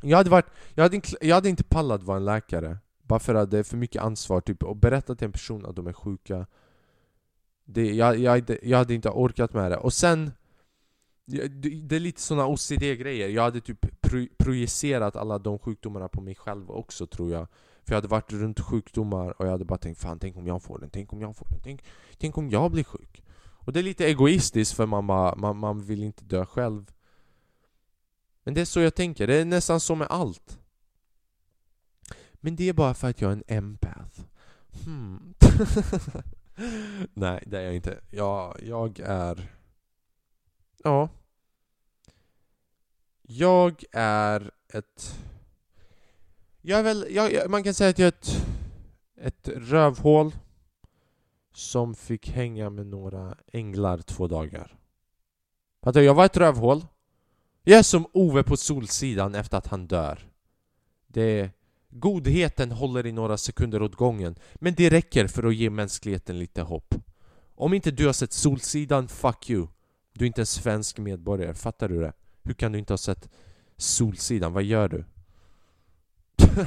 Jag 0.03 0.17
hade, 0.17 0.31
varit, 0.31 0.47
jag, 0.75 0.83
hade 0.83 0.97
inte, 0.97 1.17
jag 1.21 1.35
hade 1.35 1.49
inte 1.49 1.65
pallat 1.65 2.03
vara 2.03 2.17
en 2.17 2.25
läkare. 2.25 2.79
Bara 3.03 3.19
för 3.19 3.35
att 3.35 3.51
det 3.51 3.59
är 3.59 3.63
för 3.63 3.77
mycket 3.77 4.03
ansvar, 4.03 4.41
typ, 4.41 4.63
och 4.63 4.77
berätta 4.77 5.15
till 5.15 5.25
en 5.25 5.33
person 5.33 5.67
att 5.67 5.77
de 5.77 5.87
är 5.87 5.93
sjuka. 5.93 6.47
Det, 7.73 7.95
jag, 7.95 8.19
jag, 8.19 8.57
jag 8.63 8.79
hade 8.79 8.95
inte 8.95 9.09
orkat 9.11 9.53
med 9.53 9.71
det. 9.71 9.77
Och 9.77 9.93
sen, 9.93 10.33
det 11.25 11.49
det 11.89 11.97
är 11.97 12.01
lite 12.01 12.21
såna 12.21 12.47
OCD-grejer. 12.47 13.29
Jag 13.29 13.43
hade 13.43 13.61
typ 13.61 14.01
pro, 14.01 14.27
projicerat 14.39 15.17
alla 15.17 15.39
de 15.39 15.59
sjukdomarna 15.59 16.09
på 16.09 16.21
mig 16.21 16.35
själv 16.35 16.71
också 16.71 17.07
tror 17.07 17.31
jag. 17.31 17.49
För 17.85 17.93
jag 17.93 17.97
hade 17.97 18.09
varit 18.09 18.33
runt 18.33 18.61
sjukdomar 18.61 19.41
och 19.41 19.47
jag 19.47 19.51
hade 19.51 19.65
bara 19.65 19.79
tänkt 19.79 20.01
Fan, 20.01 20.19
tänk 20.19 20.37
om 20.37 20.47
jag 20.47 20.63
får 20.63 20.79
den, 20.79 20.91
tänk 20.91 21.13
om 21.13 21.21
jag 21.21 21.37
får 21.37 21.47
den, 21.51 21.61
tänk, 21.63 21.85
tänk 22.19 22.39
om 22.39 22.51
jag 22.51 22.71
blir 22.71 22.85
sjuk. 22.85 23.23
Och 23.43 23.73
det 23.73 23.81
är 23.81 23.83
lite 23.83 24.07
egoistiskt 24.07 24.77
för 24.77 24.87
man, 24.87 25.07
bara, 25.07 25.35
man, 25.35 25.57
man 25.57 25.83
vill 25.83 26.03
inte 26.03 26.25
dö 26.25 26.47
själv. 26.47 26.93
Men 28.45 28.55
det 28.55 28.61
är 28.61 28.65
så 28.65 28.81
jag 28.81 28.95
tänker, 28.95 29.27
det 29.27 29.35
är 29.35 29.45
nästan 29.45 29.81
så 29.81 29.95
med 29.95 30.07
allt. 30.11 30.59
Men 32.33 32.57
det 32.57 32.69
är 32.69 32.73
bara 32.73 32.95
för 32.95 33.11
att 33.11 33.21
jag 33.21 33.33
är 33.33 33.37
en 33.37 33.45
empath. 33.47 34.21
Hmm. 34.85 35.35
Nej, 37.14 37.44
det 37.46 37.59
är 37.59 37.62
jag 37.62 37.75
inte. 37.75 38.01
Jag, 38.11 38.61
jag 38.62 39.01
är... 39.01 39.51
Ja. 40.85 41.09
Jag 43.23 43.85
är 43.92 44.51
ett... 44.68 45.25
Jag 46.61 46.79
är 46.79 46.83
väl... 46.83 47.07
Jag, 47.11 47.33
jag, 47.33 47.51
man 47.51 47.62
kan 47.62 47.75
säga 47.75 47.90
att 47.90 47.99
jag 47.99 48.07
är 48.07 48.12
ett, 48.12 48.46
ett 49.16 49.49
rövhål 49.49 50.35
som 51.53 51.94
fick 51.94 52.31
hänga 52.31 52.70
med 52.70 52.87
några 52.87 53.37
änglar 53.53 53.99
två 53.99 54.27
dagar. 54.27 54.77
Fattar? 55.83 56.01
Jag 56.01 56.14
var 56.14 56.25
ett 56.25 56.37
rövhål. 56.37 56.87
Jag 57.62 57.79
är 57.79 57.83
som 57.83 58.07
Ove 58.12 58.42
på 58.42 58.57
Solsidan 58.57 59.35
efter 59.35 59.59
att 59.59 59.66
han 59.66 59.87
dör. 59.87 60.29
Det... 61.07 61.51
Godheten 61.90 62.72
håller 62.72 63.07
i 63.07 63.12
några 63.12 63.37
sekunder 63.37 63.83
åt 63.83 63.94
gången, 63.94 64.37
men 64.55 64.74
det 64.74 64.90
räcker 64.90 65.26
för 65.26 65.42
att 65.44 65.55
ge 65.55 65.70
mänskligheten 65.70 66.38
lite 66.38 66.62
hopp. 66.62 66.94
Om 67.55 67.74
inte 67.74 67.90
du 67.90 68.07
har 68.07 68.12
sett 68.12 68.33
Solsidan, 68.33 69.09
fuck 69.09 69.50
you. 69.50 69.66
Du 70.12 70.24
är 70.24 70.26
inte 70.26 70.42
en 70.42 70.46
svensk 70.46 70.98
medborgare, 70.98 71.55
fattar 71.55 71.88
du 71.88 72.00
det? 72.00 72.12
Hur 72.42 72.55
kan 72.55 72.72
du 72.72 72.79
inte 72.79 72.92
ha 72.92 72.98
sett 72.98 73.29
Solsidan? 73.76 74.53
Vad 74.53 74.62
gör 74.62 74.88
du? 74.88 75.05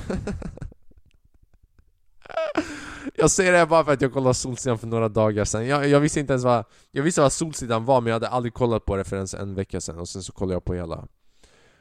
jag 3.15 3.31
säger 3.31 3.51
det 3.51 3.57
här 3.57 3.65
bara 3.65 3.85
för 3.85 3.93
att 3.93 4.01
jag 4.01 4.13
kollade 4.13 4.33
Solsidan 4.33 4.79
för 4.79 4.87
några 4.87 5.09
dagar 5.09 5.45
sedan 5.45 5.67
jag, 5.67 5.87
jag, 5.87 5.99
visste 5.99 6.19
inte 6.19 6.33
ens 6.33 6.43
vad 6.43 6.65
Jag 6.91 7.03
visste 7.03 7.21
vad 7.21 7.33
Solsidan 7.33 7.85
var 7.85 8.01
men 8.01 8.07
jag 8.07 8.15
hade 8.15 8.27
aldrig 8.27 8.53
kollat 8.53 8.85
på 8.85 8.95
det 8.95 9.03
förrän 9.03 9.27
en 9.39 9.55
vecka 9.55 9.81
sedan 9.81 9.99
och 9.99 10.09
sen 10.09 10.23
så 10.23 10.31
kollade 10.31 10.53
jag 10.55 10.65
på 10.65 10.73
hela 10.73 11.07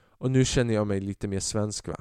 Och 0.08 0.30
nu 0.30 0.44
känner 0.44 0.74
jag 0.74 0.86
mig 0.86 1.00
lite 1.00 1.28
mer 1.28 1.40
svensk 1.40 1.88
va? 1.88 1.96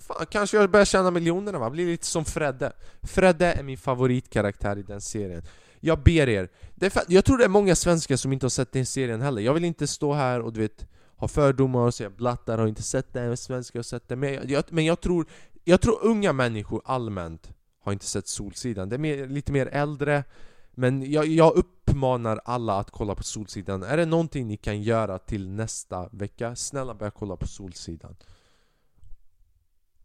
Fan, 0.00 0.26
kanske 0.30 0.56
jag 0.56 0.70
börjar 0.70 0.84
tjäna 0.84 1.10
miljonerna 1.10 1.58
va? 1.58 1.70
Blir 1.70 1.86
lite 1.86 2.06
som 2.06 2.24
Fredde 2.24 2.72
Fredde 3.02 3.46
är 3.46 3.62
min 3.62 3.78
favoritkaraktär 3.78 4.78
i 4.78 4.82
den 4.82 5.00
serien 5.00 5.42
Jag 5.80 6.02
ber 6.02 6.28
er 6.28 6.48
för, 6.90 7.02
Jag 7.08 7.24
tror 7.24 7.38
det 7.38 7.44
är 7.44 7.48
många 7.48 7.76
svenskar 7.76 8.16
som 8.16 8.32
inte 8.32 8.44
har 8.44 8.50
sett 8.50 8.72
den 8.72 8.86
serien 8.86 9.20
heller 9.20 9.42
Jag 9.42 9.54
vill 9.54 9.64
inte 9.64 9.86
stå 9.86 10.12
här 10.12 10.40
och 10.40 10.52
du 10.52 10.60
vet 10.60 10.86
ha 11.16 11.28
fördomar 11.28 11.80
och 11.80 11.94
säga 11.94 12.10
blattar 12.10 12.58
har 12.58 12.66
inte 12.66 12.82
sett 12.82 13.12
den, 13.12 13.36
svenskar 13.36 13.78
har 13.78 13.84
sett 13.84 14.08
den 14.08 14.20
men 14.20 14.48
jag, 14.48 14.64
men 14.68 14.84
jag 14.84 15.00
tror 15.00 15.26
jag 15.64 15.80
tror 15.80 16.04
unga 16.04 16.32
människor 16.32 16.82
allmänt 16.84 17.52
har 17.80 17.92
inte 17.92 18.06
sett 18.06 18.28
Solsidan. 18.28 18.88
Det 18.88 18.96
är 18.96 18.98
mer, 18.98 19.26
lite 19.26 19.52
mer 19.52 19.66
äldre. 19.66 20.24
Men 20.70 21.12
jag, 21.12 21.26
jag, 21.26 21.56
uppmanar 21.56 22.40
alla 22.44 22.78
att 22.78 22.90
kolla 22.90 23.14
på 23.14 23.22
Solsidan. 23.22 23.82
Är 23.82 23.96
det 23.96 24.06
någonting 24.06 24.46
ni 24.46 24.56
kan 24.56 24.82
göra 24.82 25.18
till 25.18 25.48
nästa 25.48 26.08
vecka? 26.08 26.56
Snälla 26.56 26.94
börja 26.94 27.10
kolla 27.10 27.36
på 27.36 27.46
Solsidan. 27.46 28.16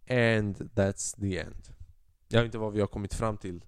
And 0.09 0.57
that's 0.75 1.19
the 1.19 1.39
end. 1.39 1.67
Jag 2.27 2.39
vet 2.39 2.45
inte 2.45 2.57
vad 2.57 2.73
vi 2.73 2.79
har 2.79 2.87
kommit 2.87 3.13
fram 3.13 3.37
till 3.37 3.63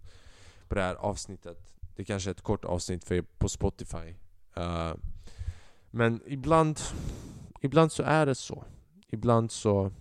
på 0.67 0.75
det 0.75 0.81
här 0.81 0.95
avsnittet. 0.95 1.75
Det 1.95 2.05
kanske 2.05 2.29
är 2.29 2.31
ett 2.31 2.41
kort 2.41 2.65
avsnitt 2.65 3.03
för 3.03 3.15
er 3.15 3.25
på 3.37 3.49
Spotify. 3.49 4.15
Uh, 4.57 4.93
men 5.91 6.21
ibland, 6.25 6.79
ibland 7.61 7.91
så 7.91 8.03
är 8.03 8.25
det 8.25 8.35
så. 8.35 8.63
Ibland 9.07 9.51
så 9.51 9.91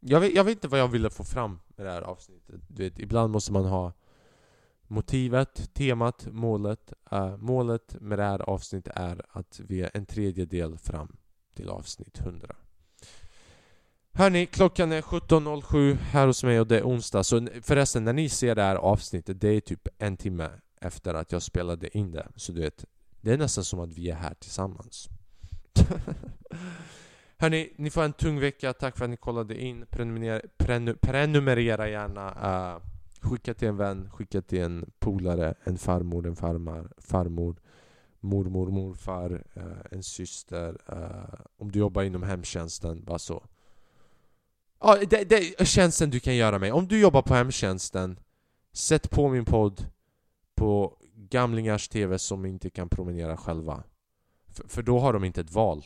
jag 0.00 0.20
vet, 0.20 0.34
jag 0.34 0.44
vet 0.44 0.56
inte 0.56 0.68
vad 0.68 0.80
jag 0.80 0.88
ville 0.88 1.10
få 1.10 1.24
fram 1.24 1.60
med 1.76 1.86
det 1.86 1.92
här 1.92 2.02
avsnittet. 2.02 2.60
Du 2.68 2.82
vet, 2.82 2.98
ibland 2.98 3.32
måste 3.32 3.52
man 3.52 3.64
ha 3.64 3.92
motivet, 4.86 5.74
temat, 5.74 6.26
målet. 6.30 6.92
Uh, 7.12 7.36
målet 7.36 7.96
med 8.00 8.18
det 8.18 8.24
här 8.24 8.42
avsnittet 8.42 8.92
är 8.96 9.26
att 9.28 9.60
vi 9.64 9.82
är 9.82 9.90
en 9.94 10.06
tredjedel 10.06 10.78
fram 10.78 11.16
till 11.54 11.68
avsnitt 11.68 12.20
100. 12.20 12.56
Hörni, 14.14 14.46
klockan 14.46 14.92
är 14.92 15.02
17.07 15.02 15.94
här 15.94 16.26
hos 16.26 16.44
mig 16.44 16.60
och 16.60 16.66
det 16.66 16.78
är 16.78 16.82
onsdag. 16.82 17.24
Så 17.24 17.48
förresten, 17.62 18.04
när 18.04 18.12
ni 18.12 18.28
ser 18.28 18.54
det 18.54 18.62
här 18.62 18.76
avsnittet, 18.76 19.40
det 19.40 19.48
är 19.48 19.60
typ 19.60 19.88
en 19.98 20.16
timme 20.16 20.50
efter 20.80 21.14
att 21.14 21.32
jag 21.32 21.42
spelade 21.42 21.98
in 21.98 22.12
det. 22.12 22.28
Så 22.36 22.52
du 22.52 22.60
vet, 22.60 22.84
det 23.20 23.32
är 23.32 23.38
nästan 23.38 23.64
som 23.64 23.80
att 23.80 23.92
vi 23.92 24.10
är 24.10 24.14
här 24.14 24.34
tillsammans. 24.34 25.08
Hörni, 27.38 27.72
ni 27.76 27.90
får 27.90 28.02
en 28.02 28.12
tung 28.12 28.40
vecka. 28.40 28.72
Tack 28.72 28.96
för 28.96 29.04
att 29.04 29.10
ni 29.10 29.16
kollade 29.16 29.62
in. 29.62 29.86
Prenumerera, 29.90 30.40
prenu, 30.56 30.94
prenumerera 30.94 31.88
gärna. 31.88 32.28
Uh, 32.74 32.82
skicka 33.20 33.54
till 33.54 33.68
en 33.68 33.76
vän, 33.76 34.10
skicka 34.10 34.42
till 34.42 34.60
en 34.60 34.90
polare, 34.98 35.54
en 35.64 35.78
farmor, 35.78 36.26
en 36.26 36.36
farmar, 36.36 36.88
farmor, 36.98 37.56
mormor, 38.20 38.70
morfar, 38.70 39.32
uh, 39.56 39.62
en 39.90 40.02
syster. 40.02 40.78
Uh, 40.92 41.40
om 41.56 41.72
du 41.72 41.78
jobbar 41.78 42.02
inom 42.02 42.22
hemtjänsten, 42.22 43.04
bara 43.04 43.18
så. 43.18 43.44
Ja, 44.82 44.98
det, 45.10 45.24
det 45.24 45.60
är 45.60 45.64
tjänsten 45.64 46.10
du 46.10 46.20
kan 46.20 46.36
göra 46.36 46.58
mig. 46.58 46.72
Om 46.72 46.88
du 46.88 47.00
jobbar 47.00 47.22
på 47.22 47.34
hemtjänsten, 47.34 48.18
sätt 48.72 49.10
på 49.10 49.28
min 49.28 49.44
podd 49.44 49.86
på 50.54 50.96
gamlingars 51.14 51.88
TV 51.88 52.18
som 52.18 52.46
inte 52.46 52.70
kan 52.70 52.88
promenera 52.88 53.36
själva. 53.36 53.82
För, 54.48 54.68
för 54.68 54.82
då 54.82 54.98
har 54.98 55.12
de 55.12 55.24
inte 55.24 55.40
ett 55.40 55.52
val. 55.52 55.84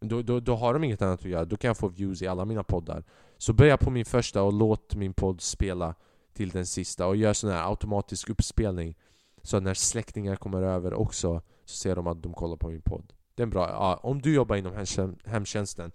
Då, 0.00 0.22
då, 0.22 0.40
då 0.40 0.54
har 0.54 0.72
de 0.72 0.84
inget 0.84 1.02
annat 1.02 1.20
att 1.20 1.30
göra, 1.30 1.44
då 1.44 1.56
kan 1.56 1.68
jag 1.68 1.76
få 1.76 1.88
views 1.88 2.22
i 2.22 2.26
alla 2.26 2.44
mina 2.44 2.62
poddar. 2.62 3.04
Så 3.38 3.52
börja 3.52 3.76
på 3.76 3.90
min 3.90 4.04
första 4.04 4.42
och 4.42 4.52
låt 4.52 4.94
min 4.94 5.12
podd 5.12 5.40
spela 5.40 5.94
till 6.32 6.50
den 6.50 6.66
sista 6.66 7.06
och 7.06 7.16
gör 7.16 7.32
sån 7.32 7.50
här 7.50 7.68
automatisk 7.70 8.28
uppspelning. 8.28 8.96
Så 9.42 9.56
att 9.56 9.62
när 9.62 9.74
släktingar 9.74 10.36
kommer 10.36 10.62
över 10.62 10.94
också 10.94 11.42
så 11.64 11.76
ser 11.76 11.96
de 11.96 12.06
att 12.06 12.22
de 12.22 12.34
kollar 12.34 12.56
på 12.56 12.68
min 12.68 12.82
podd. 12.82 13.12
Det 13.34 13.42
är 13.42 13.46
bra. 13.46 13.68
Ja, 13.68 14.00
om 14.02 14.22
du 14.22 14.34
jobbar 14.34 14.56
inom 14.56 14.86
hemtjänsten 15.24 15.92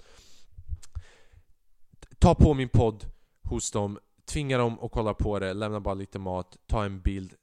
Ta 2.26 2.36
på 2.36 2.54
min 2.54 2.70
podd 2.70 3.06
hos 3.44 3.72
dem, 3.72 4.00
tvinga 4.26 4.58
dem 4.58 4.80
att 4.80 4.92
kolla 4.92 5.14
på 5.14 5.40
det, 5.40 5.54
lämna 5.54 5.80
bara 5.80 5.94
lite 5.94 6.20
mat, 6.20 6.58
ta 6.68 6.86
en 6.86 7.02
bild, 7.02 7.34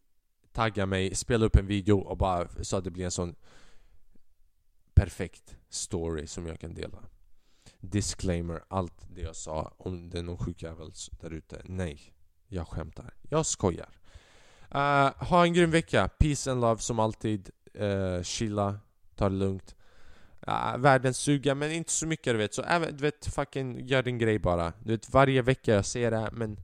tagga 0.52 0.86
mig, 0.86 1.14
spela 1.14 1.46
upp 1.46 1.56
en 1.56 1.66
video 1.66 1.98
och 1.98 2.16
bara 2.16 2.48
så 2.62 2.76
att 2.76 2.84
det 2.84 2.90
blir 2.90 3.04
en 3.04 3.10
sån 3.10 3.34
perfekt 4.94 5.56
story 5.68 6.26
som 6.26 6.46
jag 6.46 6.60
kan 6.60 6.74
dela. 6.74 6.98
Disclaimer, 7.80 8.62
allt 8.68 9.06
det 9.14 9.20
jag 9.20 9.36
sa 9.36 9.74
om 9.76 10.10
det 10.10 10.18
är 10.18 10.22
någon 10.22 10.38
sjukjävel 10.38 10.92
där 11.20 11.30
ute. 11.30 11.62
Nej, 11.64 12.14
jag 12.48 12.68
skämtar. 12.68 13.14
Jag 13.22 13.46
skojar. 13.46 13.90
Uh, 14.74 15.24
ha 15.24 15.44
en 15.44 15.54
grym 15.54 15.70
vecka. 15.70 16.08
Peace 16.08 16.50
and 16.50 16.60
love 16.60 16.80
som 16.80 16.98
alltid. 16.98 17.50
Uh, 17.80 18.22
chilla, 18.22 18.78
ta 19.14 19.28
det 19.28 19.36
lugnt. 19.36 19.74
Uh, 20.48 20.76
världens 20.78 21.18
suga, 21.18 21.54
men 21.54 21.72
inte 21.72 21.92
så 21.92 22.06
mycket 22.06 22.34
du 22.34 22.38
vet. 22.38 22.54
Så 22.54 22.62
även, 22.62 22.96
du 22.96 23.02
vet, 23.02 23.26
fucking 23.26 23.86
gör 23.86 24.02
din 24.02 24.18
grej 24.18 24.38
bara. 24.38 24.72
Du 24.84 24.92
vet, 24.92 25.10
varje 25.10 25.42
vecka 25.42 25.74
jag 25.74 25.86
ser 25.86 26.10
det 26.10 26.30
men 26.32 26.60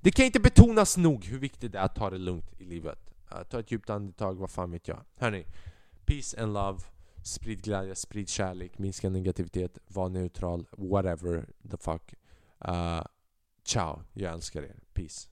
det 0.00 0.10
kan 0.10 0.24
inte 0.24 0.40
betonas 0.40 0.96
nog 0.96 1.24
hur 1.24 1.38
viktigt 1.38 1.72
det 1.72 1.78
är 1.78 1.82
att 1.82 1.94
ta 1.94 2.10
det 2.10 2.18
lugnt 2.18 2.60
i 2.60 2.64
livet. 2.64 2.98
Uh, 3.32 3.42
ta 3.42 3.60
ett 3.60 3.70
djupt 3.70 3.90
andetag, 3.90 4.34
vad 4.34 4.50
fan 4.50 4.70
vet 4.70 4.88
jag. 4.88 5.00
Hörni, 5.16 5.46
peace 6.04 6.42
and 6.42 6.52
love. 6.52 6.80
Sprid 7.24 7.62
glädje, 7.62 7.94
sprid 7.94 8.28
kärlek, 8.28 8.78
minska 8.78 9.08
negativitet, 9.08 9.78
var 9.86 10.08
neutral, 10.08 10.66
whatever 10.70 11.46
the 11.70 11.76
fuck. 11.76 12.14
Uh, 12.68 13.02
ciao, 13.64 14.02
jag 14.12 14.32
älskar 14.32 14.62
er. 14.62 14.76
Peace. 14.94 15.28